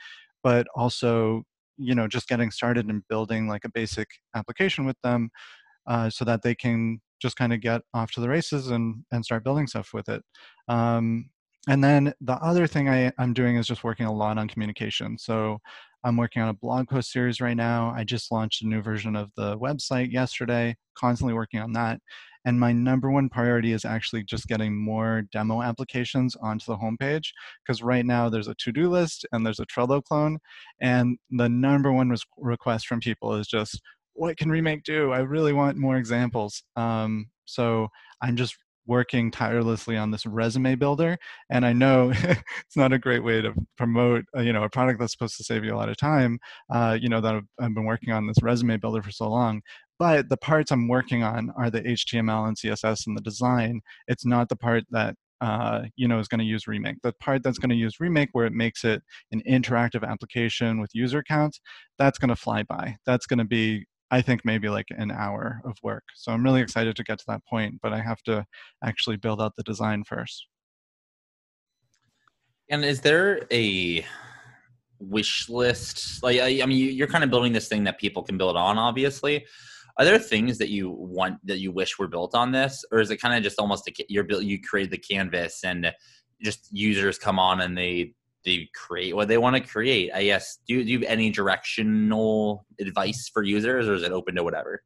but 0.45 0.67
also, 0.75 1.41
you 1.75 1.95
know, 1.95 2.07
just 2.07 2.27
getting 2.27 2.51
started 2.51 2.85
and 2.85 3.01
building 3.09 3.47
like 3.47 3.65
a 3.65 3.71
basic 3.73 4.07
application 4.35 4.85
with 4.85 4.95
them 5.01 5.27
uh, 5.87 6.07
so 6.07 6.23
that 6.23 6.43
they 6.43 6.53
can 6.53 7.01
just 7.19 7.35
kind 7.35 7.51
of 7.51 7.61
get 7.61 7.81
off 7.95 8.11
to 8.11 8.21
the 8.21 8.29
races 8.29 8.69
and, 8.69 9.03
and 9.11 9.25
start 9.25 9.43
building 9.43 9.65
stuff 9.65 9.89
with 9.91 10.07
it. 10.07 10.21
Um, 10.67 11.31
and 11.67 11.83
then 11.83 12.13
the 12.21 12.33
other 12.33 12.67
thing 12.67 12.87
I, 12.87 13.11
I'm 13.17 13.33
doing 13.33 13.55
is 13.55 13.65
just 13.65 13.83
working 13.83 14.05
a 14.05 14.13
lot 14.13 14.37
on 14.37 14.47
communication. 14.47 15.17
So 15.17 15.57
I'm 16.03 16.15
working 16.15 16.43
on 16.43 16.49
a 16.49 16.53
blog 16.53 16.89
post 16.89 17.11
series 17.11 17.41
right 17.41 17.57
now. 17.57 17.91
I 17.97 18.03
just 18.03 18.31
launched 18.31 18.61
a 18.61 18.67
new 18.67 18.83
version 18.83 19.15
of 19.15 19.31
the 19.35 19.57
website 19.57 20.11
yesterday, 20.11 20.75
constantly 20.95 21.33
working 21.33 21.59
on 21.59 21.73
that. 21.73 21.99
And 22.45 22.59
my 22.59 22.71
number 22.71 23.11
one 23.11 23.29
priority 23.29 23.73
is 23.73 23.85
actually 23.85 24.23
just 24.23 24.47
getting 24.47 24.75
more 24.75 25.23
demo 25.31 25.61
applications 25.61 26.35
onto 26.35 26.65
the 26.65 26.77
homepage. 26.77 27.29
Because 27.65 27.81
right 27.81 28.05
now 28.05 28.29
there's 28.29 28.47
a 28.47 28.55
to 28.55 28.71
do 28.71 28.89
list 28.89 29.25
and 29.31 29.45
there's 29.45 29.59
a 29.59 29.65
Trello 29.65 30.03
clone. 30.03 30.39
And 30.79 31.17
the 31.31 31.49
number 31.49 31.91
one 31.91 32.15
request 32.37 32.87
from 32.87 32.99
people 32.99 33.35
is 33.35 33.47
just, 33.47 33.81
what 34.13 34.37
can 34.37 34.49
Remake 34.49 34.83
do? 34.83 35.11
I 35.11 35.19
really 35.19 35.53
want 35.53 35.77
more 35.77 35.97
examples. 35.97 36.63
Um, 36.75 37.27
so 37.45 37.89
I'm 38.21 38.35
just 38.35 38.55
working 38.87 39.31
tirelessly 39.31 39.97
on 39.97 40.11
this 40.11 40.25
resume 40.25 40.75
builder 40.75 41.17
and 41.49 41.65
i 41.65 41.73
know 41.73 42.11
it's 42.23 42.75
not 42.75 42.93
a 42.93 42.99
great 42.99 43.23
way 43.23 43.41
to 43.41 43.53
promote 43.77 44.23
uh, 44.37 44.41
you 44.41 44.53
know 44.53 44.63
a 44.63 44.69
product 44.69 44.99
that's 44.99 45.11
supposed 45.11 45.37
to 45.37 45.43
save 45.43 45.63
you 45.63 45.73
a 45.73 45.77
lot 45.77 45.89
of 45.89 45.97
time 45.97 46.37
uh, 46.73 46.97
you 46.99 47.09
know 47.09 47.21
that 47.21 47.35
I've, 47.35 47.47
I've, 47.59 47.73
been 47.73 47.85
working 47.85 48.13
on 48.13 48.27
this 48.27 48.41
resume 48.41 48.77
builder 48.77 49.01
for 49.01 49.11
so 49.11 49.29
long 49.29 49.61
but 49.99 50.29
the 50.29 50.37
parts 50.37 50.71
i'm 50.71 50.87
working 50.87 51.23
on 51.23 51.51
are 51.57 51.69
the 51.69 51.81
html 51.81 52.47
and 52.47 52.57
css 52.57 53.07
and 53.07 53.17
the 53.17 53.21
design 53.21 53.81
it's 54.07 54.25
not 54.25 54.49
the 54.49 54.55
part 54.55 54.83
that 54.91 55.15
uh, 55.41 55.83
you 55.97 56.07
know 56.07 56.17
is 56.17 56.29
going 56.29 56.39
to 56.39 56.45
use 56.45 56.65
remake 56.65 56.95
the 57.03 57.11
part 57.19 57.43
that's 57.43 57.59
going 57.59 57.69
to 57.69 57.75
use 57.75 57.99
remake 57.99 58.29
where 58.31 58.45
it 58.45 58.53
makes 58.53 58.85
it 58.85 59.03
an 59.33 59.41
interactive 59.47 60.07
application 60.07 60.79
with 60.79 60.89
user 60.93 61.21
counts 61.21 61.59
that's 61.99 62.17
going 62.17 62.29
to 62.29 62.35
fly 62.37 62.63
by 62.63 62.95
that's 63.05 63.25
going 63.25 63.37
to 63.37 63.45
be 63.45 63.85
I 64.11 64.21
think 64.21 64.41
maybe 64.45 64.69
like 64.69 64.87
an 64.91 65.11
hour 65.11 65.61
of 65.65 65.77
work. 65.83 66.03
So 66.15 66.31
I'm 66.31 66.43
really 66.43 66.61
excited 66.61 66.95
to 66.95 67.03
get 67.03 67.17
to 67.19 67.25
that 67.27 67.45
point, 67.45 67.79
but 67.81 67.91
I 67.91 68.01
have 68.01 68.21
to 68.23 68.45
actually 68.83 69.17
build 69.17 69.41
out 69.41 69.55
the 69.55 69.63
design 69.63 70.03
first. 70.03 70.47
And 72.69 72.83
is 72.83 73.01
there 73.01 73.41
a 73.51 74.05
wish 74.99 75.49
list? 75.49 76.23
Like, 76.23 76.39
I, 76.39 76.61
I 76.61 76.65
mean, 76.65 76.95
you're 76.95 77.07
kind 77.07 77.23
of 77.23 77.29
building 77.29 77.53
this 77.53 77.67
thing 77.67 77.83
that 77.83 77.99
people 77.99 78.23
can 78.23 78.37
build 78.37 78.55
on, 78.55 78.77
obviously. 78.77 79.45
Are 79.97 80.05
there 80.05 80.19
things 80.19 80.57
that 80.57 80.69
you 80.69 80.89
want 80.89 81.35
that 81.45 81.59
you 81.59 81.71
wish 81.71 81.97
were 81.97 82.07
built 82.07 82.35
on 82.35 82.51
this, 82.51 82.83
or 82.91 82.99
is 82.99 83.11
it 83.11 83.17
kind 83.17 83.35
of 83.35 83.43
just 83.43 83.59
almost 83.59 83.87
a, 83.87 84.05
you're 84.09 84.23
built 84.23 84.43
you 84.43 84.61
create 84.61 84.91
the 84.91 84.97
canvas 84.97 85.63
and 85.63 85.91
just 86.41 86.67
users 86.71 87.17
come 87.17 87.39
on 87.39 87.61
and 87.61 87.77
they 87.77 88.13
they 88.43 88.69
create 88.75 89.15
what 89.15 89.27
they 89.27 89.37
want 89.37 89.55
to 89.55 89.61
create. 89.61 90.11
I 90.13 90.23
guess. 90.23 90.59
Do 90.67 90.75
you, 90.75 90.83
do 90.83 90.91
you 90.91 90.99
have 90.99 91.09
any 91.09 91.29
directional 91.31 92.65
advice 92.79 93.29
for 93.33 93.43
users, 93.43 93.87
or 93.87 93.95
is 93.95 94.03
it 94.03 94.11
open 94.11 94.35
to 94.35 94.43
whatever? 94.43 94.83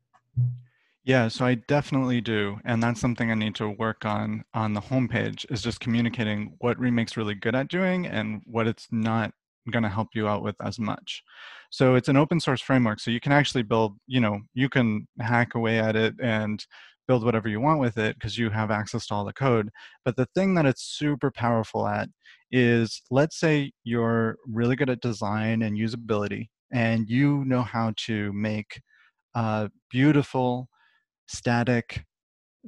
Yeah, 1.03 1.27
so 1.27 1.45
I 1.45 1.55
definitely 1.55 2.21
do, 2.21 2.59
and 2.65 2.83
that's 2.83 3.01
something 3.01 3.31
I 3.31 3.35
need 3.35 3.55
to 3.55 3.69
work 3.69 4.05
on 4.05 4.43
on 4.53 4.73
the 4.73 4.81
homepage. 4.81 5.49
Is 5.51 5.61
just 5.61 5.79
communicating 5.79 6.55
what 6.59 6.79
Remake's 6.79 7.17
really 7.17 7.35
good 7.35 7.55
at 7.55 7.67
doing 7.67 8.05
and 8.05 8.41
what 8.45 8.67
it's 8.67 8.87
not 8.91 9.33
going 9.69 9.83
to 9.83 9.89
help 9.89 10.09
you 10.13 10.27
out 10.27 10.43
with 10.43 10.55
as 10.63 10.79
much. 10.79 11.23
So 11.71 11.95
it's 11.95 12.09
an 12.09 12.17
open 12.17 12.39
source 12.39 12.61
framework, 12.61 12.99
so 12.99 13.11
you 13.11 13.19
can 13.19 13.31
actually 13.31 13.63
build. 13.63 13.97
You 14.07 14.21
know, 14.21 14.39
you 14.53 14.69
can 14.69 15.07
hack 15.19 15.55
away 15.55 15.79
at 15.79 15.95
it 15.95 16.15
and 16.21 16.63
build 17.07 17.23
whatever 17.23 17.49
you 17.49 17.59
want 17.59 17.79
with 17.79 17.97
it 17.97 18.15
because 18.15 18.38
you 18.38 18.51
have 18.51 18.69
access 18.69 19.07
to 19.07 19.15
all 19.15 19.25
the 19.25 19.33
code. 19.33 19.69
But 20.05 20.15
the 20.15 20.27
thing 20.35 20.53
that 20.55 20.67
it's 20.67 20.83
super 20.83 21.31
powerful 21.31 21.88
at 21.88 22.07
is 22.51 23.01
let's 23.09 23.39
say 23.39 23.71
you're 23.83 24.38
really 24.47 24.75
good 24.75 24.89
at 24.89 25.01
design 25.01 25.63
and 25.63 25.77
usability 25.77 26.49
and 26.71 27.09
you 27.09 27.43
know 27.45 27.63
how 27.63 27.93
to 28.05 28.31
make 28.33 28.81
a 29.33 29.69
beautiful 29.89 30.69
static 31.27 32.05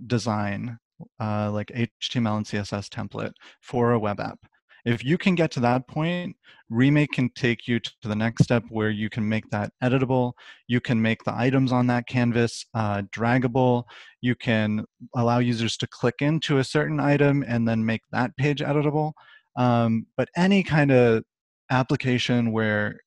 design 0.07 0.77
uh, 1.19 1.51
like 1.51 1.67
HTML 1.67 2.37
and 2.37 2.45
CSS 2.45 2.89
template 2.89 3.33
for 3.61 3.91
a 3.91 3.99
web 3.99 4.19
app. 4.19 4.39
If 4.85 5.03
you 5.03 5.17
can 5.17 5.35
get 5.35 5.51
to 5.51 5.59
that 5.61 5.87
point, 5.87 6.35
Remake 6.69 7.11
can 7.11 7.29
take 7.35 7.67
you 7.67 7.79
to 7.79 7.91
the 8.03 8.15
next 8.15 8.43
step 8.43 8.63
where 8.69 8.89
you 8.89 9.09
can 9.09 9.27
make 9.27 9.49
that 9.51 9.71
editable. 9.83 10.33
You 10.67 10.79
can 10.79 11.01
make 11.01 11.23
the 11.23 11.35
items 11.35 11.71
on 11.71 11.87
that 11.87 12.07
canvas 12.07 12.65
uh, 12.73 13.03
draggable. 13.15 13.83
You 14.21 14.35
can 14.35 14.85
allow 15.15 15.39
users 15.39 15.77
to 15.77 15.87
click 15.87 16.15
into 16.21 16.57
a 16.57 16.63
certain 16.63 16.99
item 16.99 17.43
and 17.47 17.67
then 17.67 17.85
make 17.85 18.01
that 18.11 18.35
page 18.37 18.61
editable. 18.61 19.13
Um, 19.57 20.07
but 20.17 20.29
any 20.35 20.63
kind 20.63 20.91
of 20.91 21.23
application 21.69 22.51
where 22.51 22.99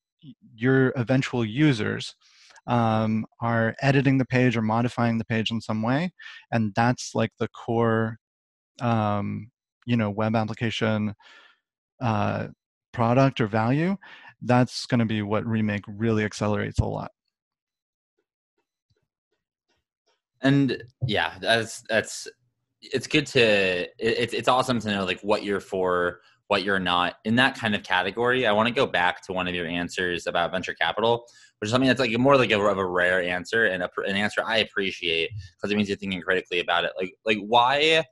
your 0.54 0.92
eventual 0.96 1.44
users 1.44 2.14
um, 2.66 3.26
are 3.40 3.74
editing 3.82 4.18
the 4.18 4.24
page 4.24 4.56
or 4.56 4.62
modifying 4.62 5.18
the 5.18 5.24
page 5.24 5.50
in 5.50 5.60
some 5.60 5.82
way, 5.82 6.12
and 6.50 6.72
that's 6.74 7.10
like 7.14 7.30
the 7.38 7.48
core, 7.48 8.18
um, 8.80 9.50
you 9.86 9.96
know, 9.96 10.10
web 10.10 10.34
application 10.34 11.14
uh, 12.00 12.48
product 12.92 13.40
or 13.40 13.46
value, 13.46 13.96
that's 14.42 14.86
going 14.86 15.00
to 15.00 15.06
be 15.06 15.22
what 15.22 15.46
Remake 15.46 15.84
really 15.86 16.24
accelerates 16.24 16.78
a 16.78 16.84
lot. 16.84 17.10
And 20.42 20.82
yeah, 21.06 21.34
that's 21.40 21.82
that's 21.88 22.28
it's 22.82 23.06
good 23.06 23.26
to 23.28 23.88
it's 23.98 24.34
it's 24.34 24.48
awesome 24.48 24.78
to 24.80 24.90
know 24.90 25.04
like 25.04 25.20
what 25.22 25.42
you're 25.42 25.60
for, 25.60 26.20
what 26.48 26.62
you're 26.62 26.78
not 26.78 27.14
in 27.24 27.36
that 27.36 27.56
kind 27.56 27.74
of 27.74 27.82
category. 27.82 28.46
I 28.46 28.52
want 28.52 28.68
to 28.68 28.74
go 28.74 28.86
back 28.86 29.24
to 29.26 29.32
one 29.32 29.48
of 29.48 29.54
your 29.54 29.66
answers 29.66 30.26
about 30.26 30.52
venture 30.52 30.74
capital, 30.74 31.24
which 31.58 31.68
is 31.68 31.70
something 31.70 31.88
that's 31.88 32.00
like 32.00 32.16
more 32.18 32.36
like 32.36 32.50
a, 32.50 32.60
of 32.60 32.76
a 32.76 32.86
rare 32.86 33.22
answer 33.22 33.64
and 33.64 33.82
a, 33.82 33.88
an 34.06 34.16
answer 34.16 34.42
I 34.44 34.58
appreciate 34.58 35.30
because 35.56 35.72
it 35.72 35.76
means 35.76 35.88
you're 35.88 35.96
thinking 35.96 36.20
critically 36.20 36.60
about 36.60 36.84
it. 36.84 36.92
Like 36.98 37.14
like 37.24 37.38
why 37.38 38.04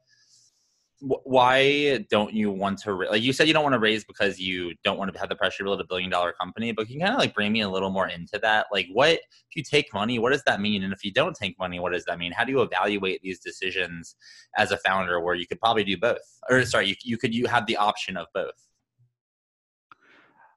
why 1.04 1.98
don't 2.10 2.32
you 2.32 2.52
want 2.52 2.78
to 2.78 2.94
like 2.94 3.22
you 3.22 3.32
said 3.32 3.48
you 3.48 3.52
don't 3.52 3.64
want 3.64 3.72
to 3.72 3.78
raise 3.80 4.04
because 4.04 4.38
you 4.38 4.72
don't 4.84 4.98
want 4.98 5.12
to 5.12 5.18
have 5.18 5.28
the 5.28 5.34
pressure 5.34 5.58
to 5.58 5.64
build 5.64 5.80
a 5.80 5.84
billion 5.84 6.08
dollar 6.08 6.32
company 6.32 6.70
but 6.70 6.86
can 6.86 6.94
you 6.94 7.00
kind 7.00 7.12
of 7.12 7.18
like 7.18 7.34
bring 7.34 7.52
me 7.52 7.62
a 7.62 7.68
little 7.68 7.90
more 7.90 8.08
into 8.08 8.38
that? 8.40 8.66
Like 8.70 8.86
what 8.92 9.14
if 9.14 9.56
you 9.56 9.64
take 9.64 9.92
money 9.92 10.20
what 10.20 10.30
does 10.30 10.44
that 10.44 10.60
mean? 10.60 10.84
And 10.84 10.92
if 10.92 11.04
you 11.04 11.12
don't 11.12 11.34
take 11.34 11.58
money 11.58 11.80
what 11.80 11.92
does 11.92 12.04
that 12.04 12.18
mean? 12.18 12.30
How 12.30 12.44
do 12.44 12.52
you 12.52 12.62
evaluate 12.62 13.20
these 13.20 13.40
decisions 13.40 14.14
as 14.56 14.70
a 14.70 14.78
founder 14.78 15.20
where 15.20 15.34
you 15.34 15.46
could 15.46 15.58
probably 15.58 15.82
do 15.82 15.96
both? 15.96 16.18
Or 16.48 16.64
sorry 16.64 16.90
you, 16.90 16.94
you 17.02 17.18
could 17.18 17.34
you 17.34 17.46
have 17.46 17.66
the 17.66 17.76
option 17.76 18.16
of 18.16 18.28
both 18.32 18.54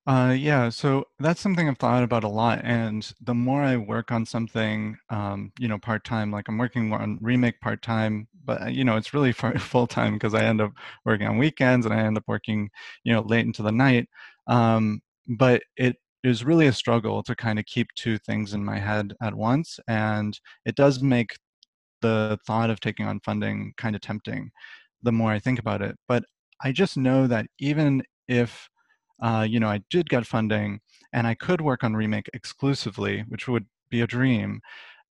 uh, 0.08 0.36
yeah, 0.38 0.70
so 0.70 1.06
that's 1.20 1.42
something 1.42 1.68
I've 1.68 1.80
thought 1.80 2.04
about 2.04 2.24
a 2.24 2.28
lot. 2.28 2.62
And 2.64 3.12
the 3.22 3.34
more 3.34 3.64
I 3.64 3.76
work 3.78 4.12
on 4.12 4.24
something, 4.26 4.98
um, 5.10 5.52
you 5.60 5.68
know, 5.68 5.80
part 5.80 6.04
time, 6.04 6.32
like 6.32 6.48
I'm 6.48 6.60
working 6.60 6.94
on 6.94 7.18
remake 7.22 7.60
part 7.60 7.82
time, 7.82 8.28
but 8.44 8.62
uh, 8.62 8.66
you 8.68 8.84
know, 8.84 8.98
it's 8.98 9.16
really 9.16 9.32
full 9.58 9.88
time 9.88 10.14
because 10.14 10.36
I 10.36 10.44
end 10.46 10.62
up 10.62 10.74
working 11.06 11.28
on 11.28 11.40
weekends 11.40 11.86
and 11.88 11.96
I 11.96 12.00
end 12.02 12.18
up 12.18 12.24
working, 12.28 12.70
you 13.04 13.14
know, 13.14 13.22
late 13.22 13.46
into 13.48 13.64
the 13.64 13.72
night. 13.72 14.08
Um, 14.48 15.02
but 15.28 15.64
it 15.76 15.96
is 16.24 16.44
really 16.46 16.68
a 16.68 16.74
struggle 16.74 17.24
to 17.24 17.36
kind 17.36 17.58
of 17.58 17.66
keep 17.66 17.88
two 17.96 18.20
things 18.20 18.54
in 18.54 18.64
my 18.64 18.78
head 18.80 19.14
at 19.24 19.34
once, 19.34 19.80
and 19.88 20.40
it 20.66 20.76
does 20.76 21.02
make 21.02 21.36
the 22.02 22.38
thought 22.46 22.70
of 22.70 22.80
taking 22.80 23.06
on 23.08 23.20
funding 23.22 23.74
kind 23.78 23.96
of 23.96 24.02
tempting 24.02 24.52
the 25.04 25.12
more 25.12 25.32
I 25.32 25.40
think 25.40 25.60
about 25.60 25.82
it. 25.82 25.98
But 26.08 26.24
I 26.64 26.72
just 26.72 26.98
know 26.98 27.28
that 27.28 27.48
even 27.60 28.04
if 28.28 28.70
uh, 29.22 29.46
you 29.48 29.60
know, 29.60 29.70
I 29.70 29.82
did 29.90 30.10
get 30.10 30.26
funding 30.26 30.80
and 31.14 31.28
I 31.28 31.34
could 31.36 31.62
work 31.62 31.84
on 31.84 31.96
Remake 31.96 32.30
exclusively, 32.34 33.24
which 33.28 33.48
would 33.48 33.66
be 33.90 34.02
a 34.02 34.08
dream, 34.08 34.62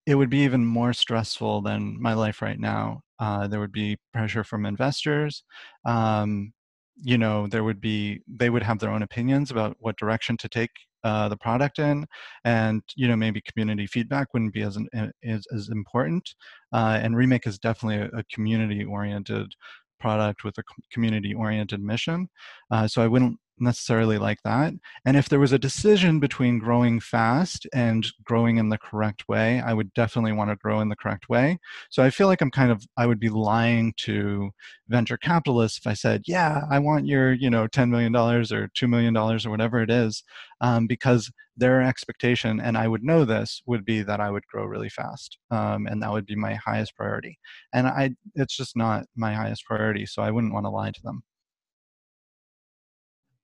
it 0.07 0.17
would 0.17 0.31
be 0.31 0.39
even 0.39 0.65
more 0.65 0.93
stressful 0.93 1.63
than 1.63 2.01
my 2.01 2.15
life 2.15 2.43
right 2.43 2.59
now. 2.59 3.03
Uh, 3.19 3.47
there 3.47 3.61
would 3.61 3.73
be 3.73 3.99
pressure 4.13 4.43
from 4.43 4.67
investors. 4.67 5.45
Um, 5.85 6.53
you 6.97 7.17
know, 7.19 7.47
there 7.47 7.65
would 7.65 7.81
be, 7.81 8.21
they 8.27 8.51
would 8.51 8.63
have 8.63 8.81
their 8.81 8.91
own 8.91 9.03
opinions 9.03 9.51
about 9.51 9.77
what 9.79 9.97
direction 9.97 10.37
to 10.39 10.49
take 10.49 10.71
uh, 11.05 11.29
the 11.29 11.37
product 11.37 11.81
in 11.81 12.07
and 12.45 12.83
you 12.95 13.09
know 13.09 13.17
maybe 13.17 13.41
community 13.41 13.89
feedback 13.89 14.33
wouldn't 14.33 14.53
be 14.53 14.63
as 14.63 14.79
as, 15.25 15.45
as 15.53 15.69
important 15.69 16.35
uh, 16.73 16.99
and 17.03 17.17
remake 17.17 17.45
is 17.45 17.59
definitely 17.59 17.97
a, 17.97 18.19
a 18.19 18.23
community 18.33 18.85
oriented 18.85 19.53
product 19.99 20.45
with 20.45 20.57
a 20.59 20.63
community 20.93 21.35
oriented 21.35 21.83
mission 21.83 22.29
uh, 22.71 22.87
so 22.87 23.03
i 23.03 23.09
wouldn't 23.09 23.37
necessarily 23.63 24.19
like 24.19 24.43
that. 24.45 24.75
And 25.05 25.17
if 25.17 25.29
there 25.29 25.41
was 25.41 25.53
a 25.53 25.59
decision 25.59 26.21
between 26.21 26.59
growing 26.59 27.01
fast 27.01 27.67
and 27.73 28.07
growing 28.25 28.59
in 28.59 28.69
the 28.69 28.79
correct 28.79 29.29
way, 29.29 29.61
I 29.61 29.73
would 29.75 29.95
definitely 29.95 30.33
want 30.33 30.51
to 30.51 30.57
grow 30.57 30.81
in 30.81 30.89
the 30.89 30.97
correct 30.97 31.29
way. 31.29 31.59
So 31.91 32.03
I 32.03 32.11
feel 32.11 32.27
like 32.27 32.41
I'm 32.43 32.51
kind 32.51 32.71
of 32.73 32.85
I 32.97 33.07
would 33.07 33.21
be 33.21 33.29
lying 33.29 33.95
to 33.99 34.51
venture 34.89 35.17
capitalists 35.17 35.79
if 35.79 35.87
I 35.87 35.95
said, 35.95 36.23
"Yeah, 36.27 36.63
I 36.71 36.79
want 36.79 37.07
your 37.07 37.33
you 37.33 37.51
know 37.51 37.67
ten 37.67 37.91
million 37.91 38.13
dollars 38.13 38.53
or 38.53 38.69
two 38.75 38.89
million 38.89 39.15
dollars 39.15 39.47
or 39.47 39.51
whatever 39.51 39.81
it 39.81 39.91
is," 39.91 40.23
um, 40.61 40.87
because 40.87 41.31
their 41.57 41.83
expectation, 41.83 42.61
and 42.61 42.77
I 42.79 42.89
would 42.89 43.03
know 43.05 43.25
this, 43.25 43.63
would 43.67 43.85
be 43.85 44.03
that 44.03 44.21
I 44.21 44.31
would 44.31 44.47
grow 44.47 44.65
really 44.65 44.89
fast, 44.89 45.39
um, 45.51 45.87
and 45.87 46.03
that 46.03 46.13
would 46.13 46.27
be 46.27 46.37
my 46.37 46.55
highest 46.55 46.97
priority. 46.97 47.39
And 47.73 47.87
I, 47.87 48.11
it's 48.35 48.57
just 48.57 48.77
not 48.77 49.05
my 49.17 49.35
highest 49.35 49.65
priority, 49.67 50.07
so 50.07 50.23
I 50.23 50.31
wouldn't 50.31 50.55
want 50.55 50.65
to 50.67 50.71
lie 50.71 50.91
to 50.93 51.03
them. 51.03 51.23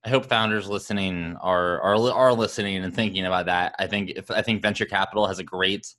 I 0.05 0.09
hope 0.09 0.25
founders 0.25 0.69
listening 0.69 1.35
are 1.41 1.81
are 1.81 2.11
are 2.11 2.33
listening 2.33 2.83
and 2.83 2.93
thinking 2.93 3.25
about 3.25 3.47
that. 3.47 3.75
I 3.79 3.87
think 3.87 4.11
if 4.11 4.31
I 4.31 4.41
think 4.41 4.61
venture 4.61 4.85
capital 4.85 5.27
has 5.27 5.39
a 5.39 5.43
great 5.43 5.93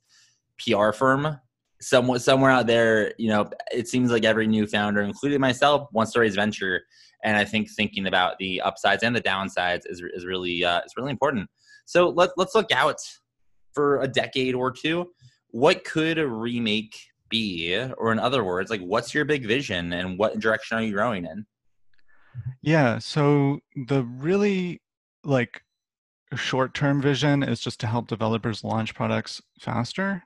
PR 0.59 0.91
firm 0.91 1.39
somewhere 1.81 2.19
somewhere 2.19 2.51
out 2.51 2.67
there. 2.67 3.13
You 3.17 3.29
know, 3.29 3.49
it 3.71 3.87
seems 3.87 4.11
like 4.11 4.23
every 4.23 4.47
new 4.47 4.67
founder, 4.67 5.01
including 5.01 5.41
myself, 5.41 5.89
wants 5.91 6.13
to 6.13 6.19
raise 6.19 6.35
venture, 6.35 6.81
and 7.23 7.35
I 7.35 7.43
think 7.43 7.69
thinking 7.69 8.07
about 8.07 8.37
the 8.37 8.61
upsides 8.61 9.03
and 9.03 9.15
the 9.15 9.21
downsides 9.21 9.81
is 9.85 10.01
is 10.13 10.25
really 10.25 10.63
uh, 10.63 10.81
is 10.85 10.93
really 10.95 11.11
important. 11.11 11.49
So 11.85 12.09
let's 12.09 12.33
let's 12.37 12.55
look 12.55 12.71
out 12.71 12.99
for 13.73 14.01
a 14.01 14.07
decade 14.07 14.55
or 14.55 14.71
two. 14.71 15.11
What 15.49 15.83
could 15.83 16.17
a 16.17 16.27
remake 16.27 16.95
be, 17.29 17.77
or 17.97 18.11
in 18.11 18.19
other 18.19 18.43
words, 18.43 18.69
like 18.69 18.81
what's 18.81 19.13
your 19.13 19.25
big 19.25 19.45
vision 19.45 19.93
and 19.93 20.17
what 20.17 20.39
direction 20.39 20.77
are 20.77 20.83
you 20.83 20.93
growing 20.93 21.25
in? 21.25 21.45
Yeah, 22.61 22.99
so 22.99 23.59
the 23.87 24.03
really 24.03 24.81
like 25.23 25.61
short-term 26.35 27.01
vision 27.01 27.43
is 27.43 27.59
just 27.59 27.79
to 27.81 27.87
help 27.87 28.07
developers 28.07 28.63
launch 28.63 28.95
products 28.95 29.41
faster. 29.59 30.23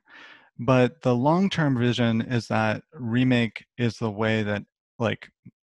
But 0.60 1.02
the 1.02 1.16
long-term 1.16 1.78
vision 1.78 2.22
is 2.22 2.48
that 2.48 2.84
remake 2.94 3.66
is 3.78 3.98
the 3.98 4.12
way 4.12 4.44
that 4.44 4.64
like 5.00 5.30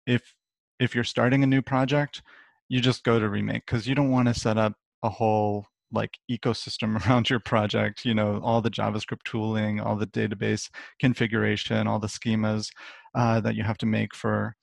if 0.07 0.35
if 0.79 0.95
you're 0.95 1.03
starting 1.03 1.43
a 1.43 1.47
new 1.47 1.61
project, 1.61 2.21
you 2.69 2.79
just 2.81 3.03
go 3.03 3.19
to 3.19 3.29
remake 3.29 3.65
because 3.65 3.87
you 3.87 3.95
don't 3.95 4.11
want 4.11 4.27
to 4.27 4.33
set 4.33 4.57
up 4.57 4.73
a 5.03 5.09
whole 5.09 5.65
like 5.91 6.17
ecosystem 6.31 7.05
around 7.07 7.29
your 7.29 7.39
project 7.39 8.05
you 8.05 8.13
know 8.13 8.39
all 8.43 8.61
the 8.61 8.69
javascript 8.69 9.23
tooling 9.25 9.79
all 9.79 9.95
the 9.95 10.05
database 10.07 10.69
configuration 10.99 11.87
all 11.87 11.99
the 11.99 12.07
schemas 12.07 12.69
uh, 13.15 13.39
that 13.41 13.55
you 13.55 13.63
have 13.63 13.77
to 13.77 13.85
make 13.87 14.13
for 14.15 14.55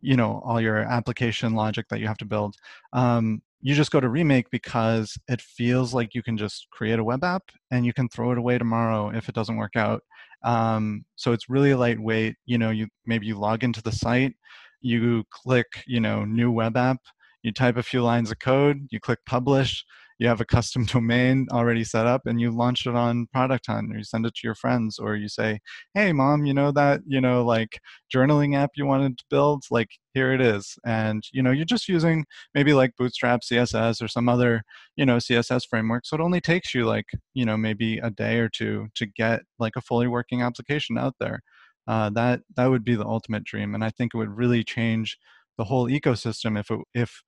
you 0.00 0.16
know 0.16 0.42
all 0.44 0.60
your 0.60 0.78
application 0.78 1.54
logic 1.54 1.86
that 1.88 2.00
you 2.00 2.06
have 2.06 2.18
to 2.18 2.24
build 2.24 2.56
um, 2.92 3.42
you 3.62 3.74
just 3.74 3.90
go 3.90 4.00
to 4.00 4.08
remake 4.08 4.50
because 4.50 5.18
it 5.28 5.40
feels 5.40 5.92
like 5.92 6.14
you 6.14 6.22
can 6.22 6.36
just 6.36 6.66
create 6.70 6.98
a 6.98 7.04
web 7.04 7.22
app 7.22 7.42
and 7.70 7.84
you 7.84 7.92
can 7.92 8.08
throw 8.08 8.32
it 8.32 8.38
away 8.38 8.56
tomorrow 8.56 9.10
if 9.10 9.28
it 9.28 9.34
doesn't 9.34 9.56
work 9.56 9.76
out. 9.76 10.02
Um, 10.42 11.04
so 11.16 11.32
it's 11.32 11.50
really 11.50 11.74
lightweight 11.74 12.36
you 12.46 12.56
know 12.56 12.70
you 12.70 12.88
maybe 13.04 13.26
you 13.26 13.38
log 13.38 13.62
into 13.62 13.82
the 13.82 13.92
site 13.92 14.32
you 14.80 15.24
click 15.30 15.84
you 15.86 16.00
know 16.00 16.24
new 16.24 16.50
web 16.50 16.78
app 16.78 16.96
you 17.42 17.52
type 17.52 17.76
a 17.76 17.82
few 17.82 18.02
lines 18.02 18.30
of 18.30 18.38
code 18.38 18.86
you 18.90 18.98
click 19.00 19.18
publish 19.26 19.84
you 20.20 20.28
have 20.28 20.40
a 20.40 20.44
custom 20.44 20.84
domain 20.86 21.48
already 21.50 21.82
set 21.82 22.06
up 22.06 22.22
and 22.26 22.40
you 22.40 22.50
launch 22.52 22.86
it 22.86 22.94
on 22.94 23.26
product 23.32 23.66
hunt 23.66 23.92
or 23.92 23.98
you 23.98 24.04
send 24.04 24.24
it 24.26 24.34
to 24.34 24.42
your 24.44 24.54
friends 24.54 24.98
or 24.98 25.16
you 25.16 25.28
say 25.28 25.58
hey 25.94 26.12
mom 26.12 26.44
you 26.44 26.54
know 26.54 26.70
that 26.70 27.00
you 27.06 27.20
know 27.20 27.42
like 27.44 27.80
journaling 28.14 28.54
app 28.56 28.70
you 28.76 28.86
wanted 28.86 29.16
to 29.18 29.24
build? 29.30 29.64
Like 29.70 29.88
here 30.14 30.32
it 30.32 30.40
is. 30.40 30.76
And 30.84 31.22
you 31.32 31.42
know 31.42 31.50
you're 31.50 31.64
just 31.64 31.88
using 31.88 32.24
maybe 32.54 32.72
like 32.74 32.92
bootstrap 32.98 33.40
css 33.42 34.02
or 34.02 34.08
some 34.08 34.28
other 34.28 34.62
you 34.96 35.06
know 35.06 35.16
css 35.16 35.62
framework. 35.68 36.06
So 36.06 36.16
it 36.16 36.20
only 36.20 36.40
takes 36.40 36.74
you 36.74 36.86
like 36.86 37.06
you 37.34 37.44
know 37.44 37.56
maybe 37.56 37.98
a 37.98 38.10
day 38.10 38.38
or 38.38 38.48
two 38.48 38.88
to 38.96 39.06
get 39.06 39.40
like 39.58 39.74
a 39.76 39.80
fully 39.80 40.06
working 40.08 40.42
application 40.42 40.98
out 40.98 41.14
there. 41.20 41.40
Uh, 41.88 42.10
that 42.10 42.42
that 42.56 42.66
would 42.66 42.84
be 42.84 42.94
the 42.94 43.06
ultimate 43.06 43.42
dream 43.42 43.74
and 43.74 43.82
i 43.82 43.90
think 43.90 44.12
it 44.14 44.18
would 44.18 44.28
really 44.28 44.62
change 44.62 45.16
the 45.58 45.64
whole 45.64 45.88
ecosystem 45.88 46.60
if 46.60 46.70
it, 46.70 46.78
if 46.94 47.22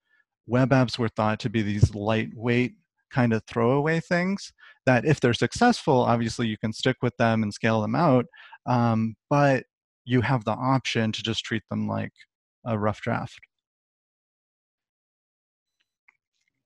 web 0.47 0.69
apps 0.69 0.97
were 0.97 1.09
thought 1.09 1.39
to 1.39 1.49
be 1.49 1.61
these 1.61 1.93
lightweight 1.95 2.73
kind 3.13 3.33
of 3.33 3.43
throwaway 3.45 3.99
things 3.99 4.51
that 4.85 5.05
if 5.05 5.19
they're 5.19 5.33
successful 5.33 6.01
obviously 6.01 6.47
you 6.47 6.57
can 6.57 6.73
stick 6.73 6.97
with 7.01 7.15
them 7.17 7.43
and 7.43 7.53
scale 7.53 7.81
them 7.81 7.95
out 7.95 8.25
um, 8.65 9.15
but 9.29 9.63
you 10.05 10.21
have 10.21 10.43
the 10.45 10.51
option 10.51 11.11
to 11.11 11.23
just 11.23 11.43
treat 11.43 11.63
them 11.69 11.87
like 11.87 12.11
a 12.65 12.77
rough 12.77 13.01
draft. 13.01 13.39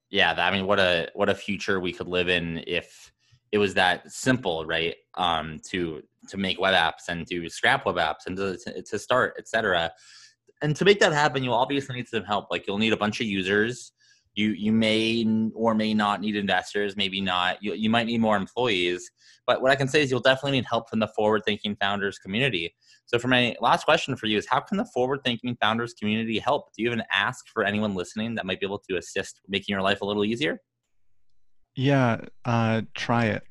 Yeah 0.10 0.34
i 0.38 0.52
mean 0.52 0.66
what 0.66 0.80
a 0.80 1.10
what 1.16 1.28
a 1.30 1.36
future 1.36 1.80
we 1.80 1.92
could 1.92 2.08
live 2.08 2.30
in 2.30 2.64
if 2.66 3.12
it 3.52 3.58
was 3.58 3.74
that 3.74 4.10
simple 4.12 4.66
right? 4.66 4.96
Um, 5.16 5.60
to 5.70 6.02
to 6.30 6.38
make 6.38 6.60
web 6.60 6.74
apps 6.74 7.10
and 7.10 7.28
to 7.28 7.50
scrap 7.50 7.86
web 7.86 7.96
apps 7.96 8.26
and 8.26 8.38
to, 8.38 8.82
to 8.82 9.00
start 9.00 9.34
etc 9.38 9.92
and 10.62 10.76
to 10.76 10.86
make 10.86 11.00
that 11.00 11.14
happen 11.14 11.44
you'll 11.44 11.54
obviously 11.54 11.96
need 11.96 12.08
some 12.08 12.24
help. 12.24 12.48
Like 12.50 12.68
you'll 12.68 12.78
need 12.78 12.94
a 12.94 12.98
bunch 12.98 13.20
of 13.20 13.28
users 13.28 13.92
you 14.38 14.52
you 14.52 14.72
may 14.72 15.26
or 15.54 15.74
may 15.74 15.94
not 15.94 16.22
need 16.22 16.36
investors 16.36 16.96
maybe 16.96 17.20
not. 17.20 17.62
You, 17.62 17.74
you 17.74 17.90
might 17.90 18.06
need 18.06 18.22
more 18.22 18.38
employees 18.38 19.10
but 19.48 19.62
what 19.62 19.72
i 19.72 19.76
can 19.76 19.88
say 19.88 20.04
is 20.04 20.12
you'll 20.12 20.20
definitely 20.20 20.52
need 20.52 20.66
help 20.70 20.90
from 20.90 21.00
the 21.00 21.08
forward 21.08 21.42
thinking 21.46 21.76
founders 21.80 22.20
community. 22.20 22.76
So 23.06 23.18
for 23.18 23.30
my 23.30 23.56
last 23.62 23.86
question 23.86 24.16
for 24.18 24.28
you 24.28 24.38
is 24.38 24.46
how 24.48 24.60
can 24.60 24.78
the 24.78 24.86
forward 24.94 25.22
thinking 25.24 25.58
founders 25.62 25.94
community 25.94 26.38
help? 26.38 26.74
Do 26.76 26.84
you 26.84 26.90
have 26.90 27.00
an 27.00 27.06
ask 27.12 27.46
for 27.54 27.64
anyone 27.64 27.96
listening 27.96 28.36
that 28.36 28.46
might 28.46 28.60
be 28.60 28.66
able 28.66 28.84
to 28.90 28.98
assist 28.98 29.40
making 29.48 29.74
your 29.74 29.82
life 29.82 30.02
a 30.02 30.06
little 30.06 30.26
easier? 30.26 30.62
Yeah 31.76 32.22
uh, 32.46 32.82
try 32.94 33.26
it. 33.26 33.44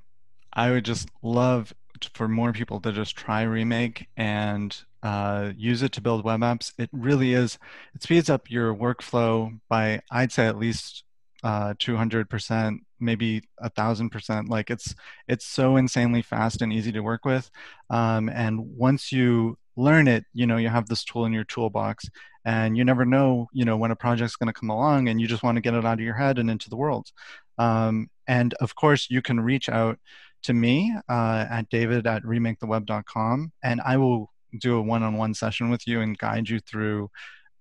I 0.52 0.70
would 0.70 0.84
just 0.84 1.08
love 1.22 1.74
for 2.14 2.28
more 2.28 2.52
people 2.52 2.80
to 2.80 2.92
just 2.92 3.16
try 3.16 3.42
remake 3.42 4.06
and 4.16 4.76
uh, 5.06 5.52
use 5.56 5.82
it 5.82 5.92
to 5.92 6.00
build 6.00 6.24
web 6.24 6.40
apps. 6.40 6.72
It 6.78 6.90
really 6.92 7.32
is, 7.32 7.58
it 7.94 8.02
speeds 8.02 8.28
up 8.28 8.50
your 8.50 8.74
workflow 8.74 9.56
by, 9.68 10.00
I'd 10.10 10.32
say 10.32 10.46
at 10.46 10.58
least 10.58 11.04
uh, 11.44 11.74
200%, 11.74 12.78
maybe 12.98 13.42
a 13.60 13.70
thousand 13.70 14.10
percent. 14.10 14.48
Like 14.48 14.68
it's, 14.68 14.96
it's 15.28 15.46
so 15.46 15.76
insanely 15.76 16.22
fast 16.22 16.60
and 16.60 16.72
easy 16.72 16.90
to 16.90 17.00
work 17.00 17.24
with. 17.24 17.48
Um, 17.88 18.28
and 18.28 18.58
once 18.76 19.12
you 19.12 19.58
learn 19.76 20.08
it, 20.08 20.24
you 20.32 20.44
know, 20.44 20.56
you 20.56 20.70
have 20.70 20.88
this 20.88 21.04
tool 21.04 21.24
in 21.24 21.32
your 21.32 21.44
toolbox 21.44 22.06
and 22.44 22.76
you 22.76 22.84
never 22.84 23.04
know, 23.04 23.46
you 23.52 23.64
know, 23.64 23.76
when 23.76 23.92
a 23.92 23.96
project's 23.96 24.34
going 24.34 24.52
to 24.52 24.58
come 24.58 24.70
along 24.70 25.08
and 25.08 25.20
you 25.20 25.28
just 25.28 25.44
want 25.44 25.54
to 25.54 25.62
get 25.62 25.74
it 25.74 25.84
out 25.84 26.00
of 26.00 26.04
your 26.04 26.16
head 26.16 26.38
and 26.38 26.50
into 26.50 26.68
the 26.68 26.76
world. 26.76 27.12
Um, 27.58 28.10
and 28.26 28.54
of 28.54 28.74
course 28.74 29.06
you 29.08 29.22
can 29.22 29.38
reach 29.38 29.68
out 29.68 30.00
to 30.42 30.52
me 30.52 30.94
uh, 31.08 31.46
at 31.48 31.68
david 31.70 32.06
at 32.06 32.22
remaketheweb.com 32.22 33.52
and 33.62 33.80
I 33.80 33.96
will 33.96 34.30
do 34.56 34.76
a 34.76 34.82
one-on-one 34.82 35.34
session 35.34 35.70
with 35.70 35.86
you 35.86 36.00
and 36.00 36.18
guide 36.18 36.48
you 36.48 36.60
through 36.60 37.10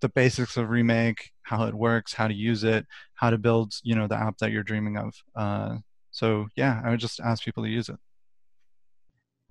the 0.01 0.09
basics 0.09 0.57
of 0.57 0.69
remake 0.69 1.31
how 1.43 1.65
it 1.65 1.73
works 1.73 2.13
how 2.13 2.27
to 2.27 2.33
use 2.33 2.63
it 2.63 2.85
how 3.15 3.29
to 3.29 3.37
build 3.37 3.73
you 3.83 3.95
know 3.95 4.07
the 4.07 4.15
app 4.15 4.37
that 4.37 4.51
you're 4.51 4.63
dreaming 4.63 4.97
of. 4.97 5.15
Uh, 5.35 5.77
so 6.11 6.47
yeah 6.55 6.81
i 6.85 6.89
would 6.89 6.99
just 6.99 7.19
ask 7.19 7.43
people 7.43 7.63
to 7.63 7.69
use 7.69 7.89
it. 7.89 7.97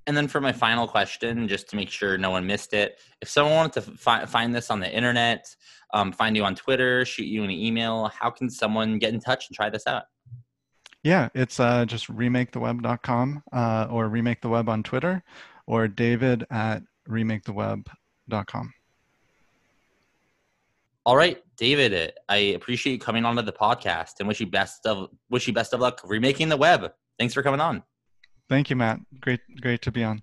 And 0.07 0.15
then 0.15 0.29
for 0.29 0.41
my 0.41 0.53
final 0.53 0.87
question 0.87 1.49
just 1.49 1.69
to 1.71 1.77
make 1.77 1.89
sure 1.89 2.19
no 2.19 2.31
one 2.31 2.47
missed 2.47 2.75
it 2.75 3.01
if 3.21 3.29
someone 3.29 3.55
wanted 3.55 3.73
to 3.73 3.83
fi- 3.97 4.27
find 4.27 4.55
this 4.55 4.71
on 4.71 4.81
the 4.81 4.91
internet 4.93 5.47
um, 5.93 6.13
find 6.13 6.37
you 6.37 6.45
on 6.45 6.55
twitter 6.55 7.05
shoot 7.05 7.25
you 7.25 7.43
an 7.43 7.51
email 7.51 8.09
how 8.09 8.31
can 8.31 8.51
someone 8.51 8.99
get 8.99 9.15
in 9.15 9.21
touch 9.21 9.49
and 9.49 9.57
try 9.57 9.71
this 9.71 9.87
out? 9.87 10.05
Yeah 11.03 11.31
it's 11.35 11.59
uh, 11.59 11.85
just 11.87 12.09
remaketheweb.com 12.09 13.43
uh, 13.53 13.87
or 13.91 14.09
remake 14.09 14.41
the 14.43 14.49
web 14.49 14.69
on 14.69 14.83
twitter 14.83 15.23
or 15.67 15.89
david 15.89 16.47
at 16.51 16.83
remaketheweb.com. 17.09 18.73
All 21.07 21.17
right, 21.17 21.43
David, 21.57 22.13
I 22.29 22.37
appreciate 22.37 22.95
you 22.95 22.99
coming 22.99 23.25
onto 23.25 23.43
the 23.43 23.53
podcast 23.53 24.15
and 24.21 24.29
wish 24.29 24.41
you 24.41 24.47
best 24.47 24.87
of 24.87 25.11
wish 25.29 25.47
you 25.47 25.53
best 25.53 25.75
of 25.75 25.81
luck 25.81 26.01
remaking 26.05 26.49
the 26.49 26.57
web. 26.57 26.93
Thanks 27.19 27.35
for 27.35 27.43
coming 27.43 27.61
on. 27.61 27.83
Thank 28.49 28.71
you, 28.71 28.77
Matt. 28.77 29.01
Great 29.21 29.41
great 29.61 29.83
to 29.83 29.93
be 29.93 30.03
on. 30.03 30.23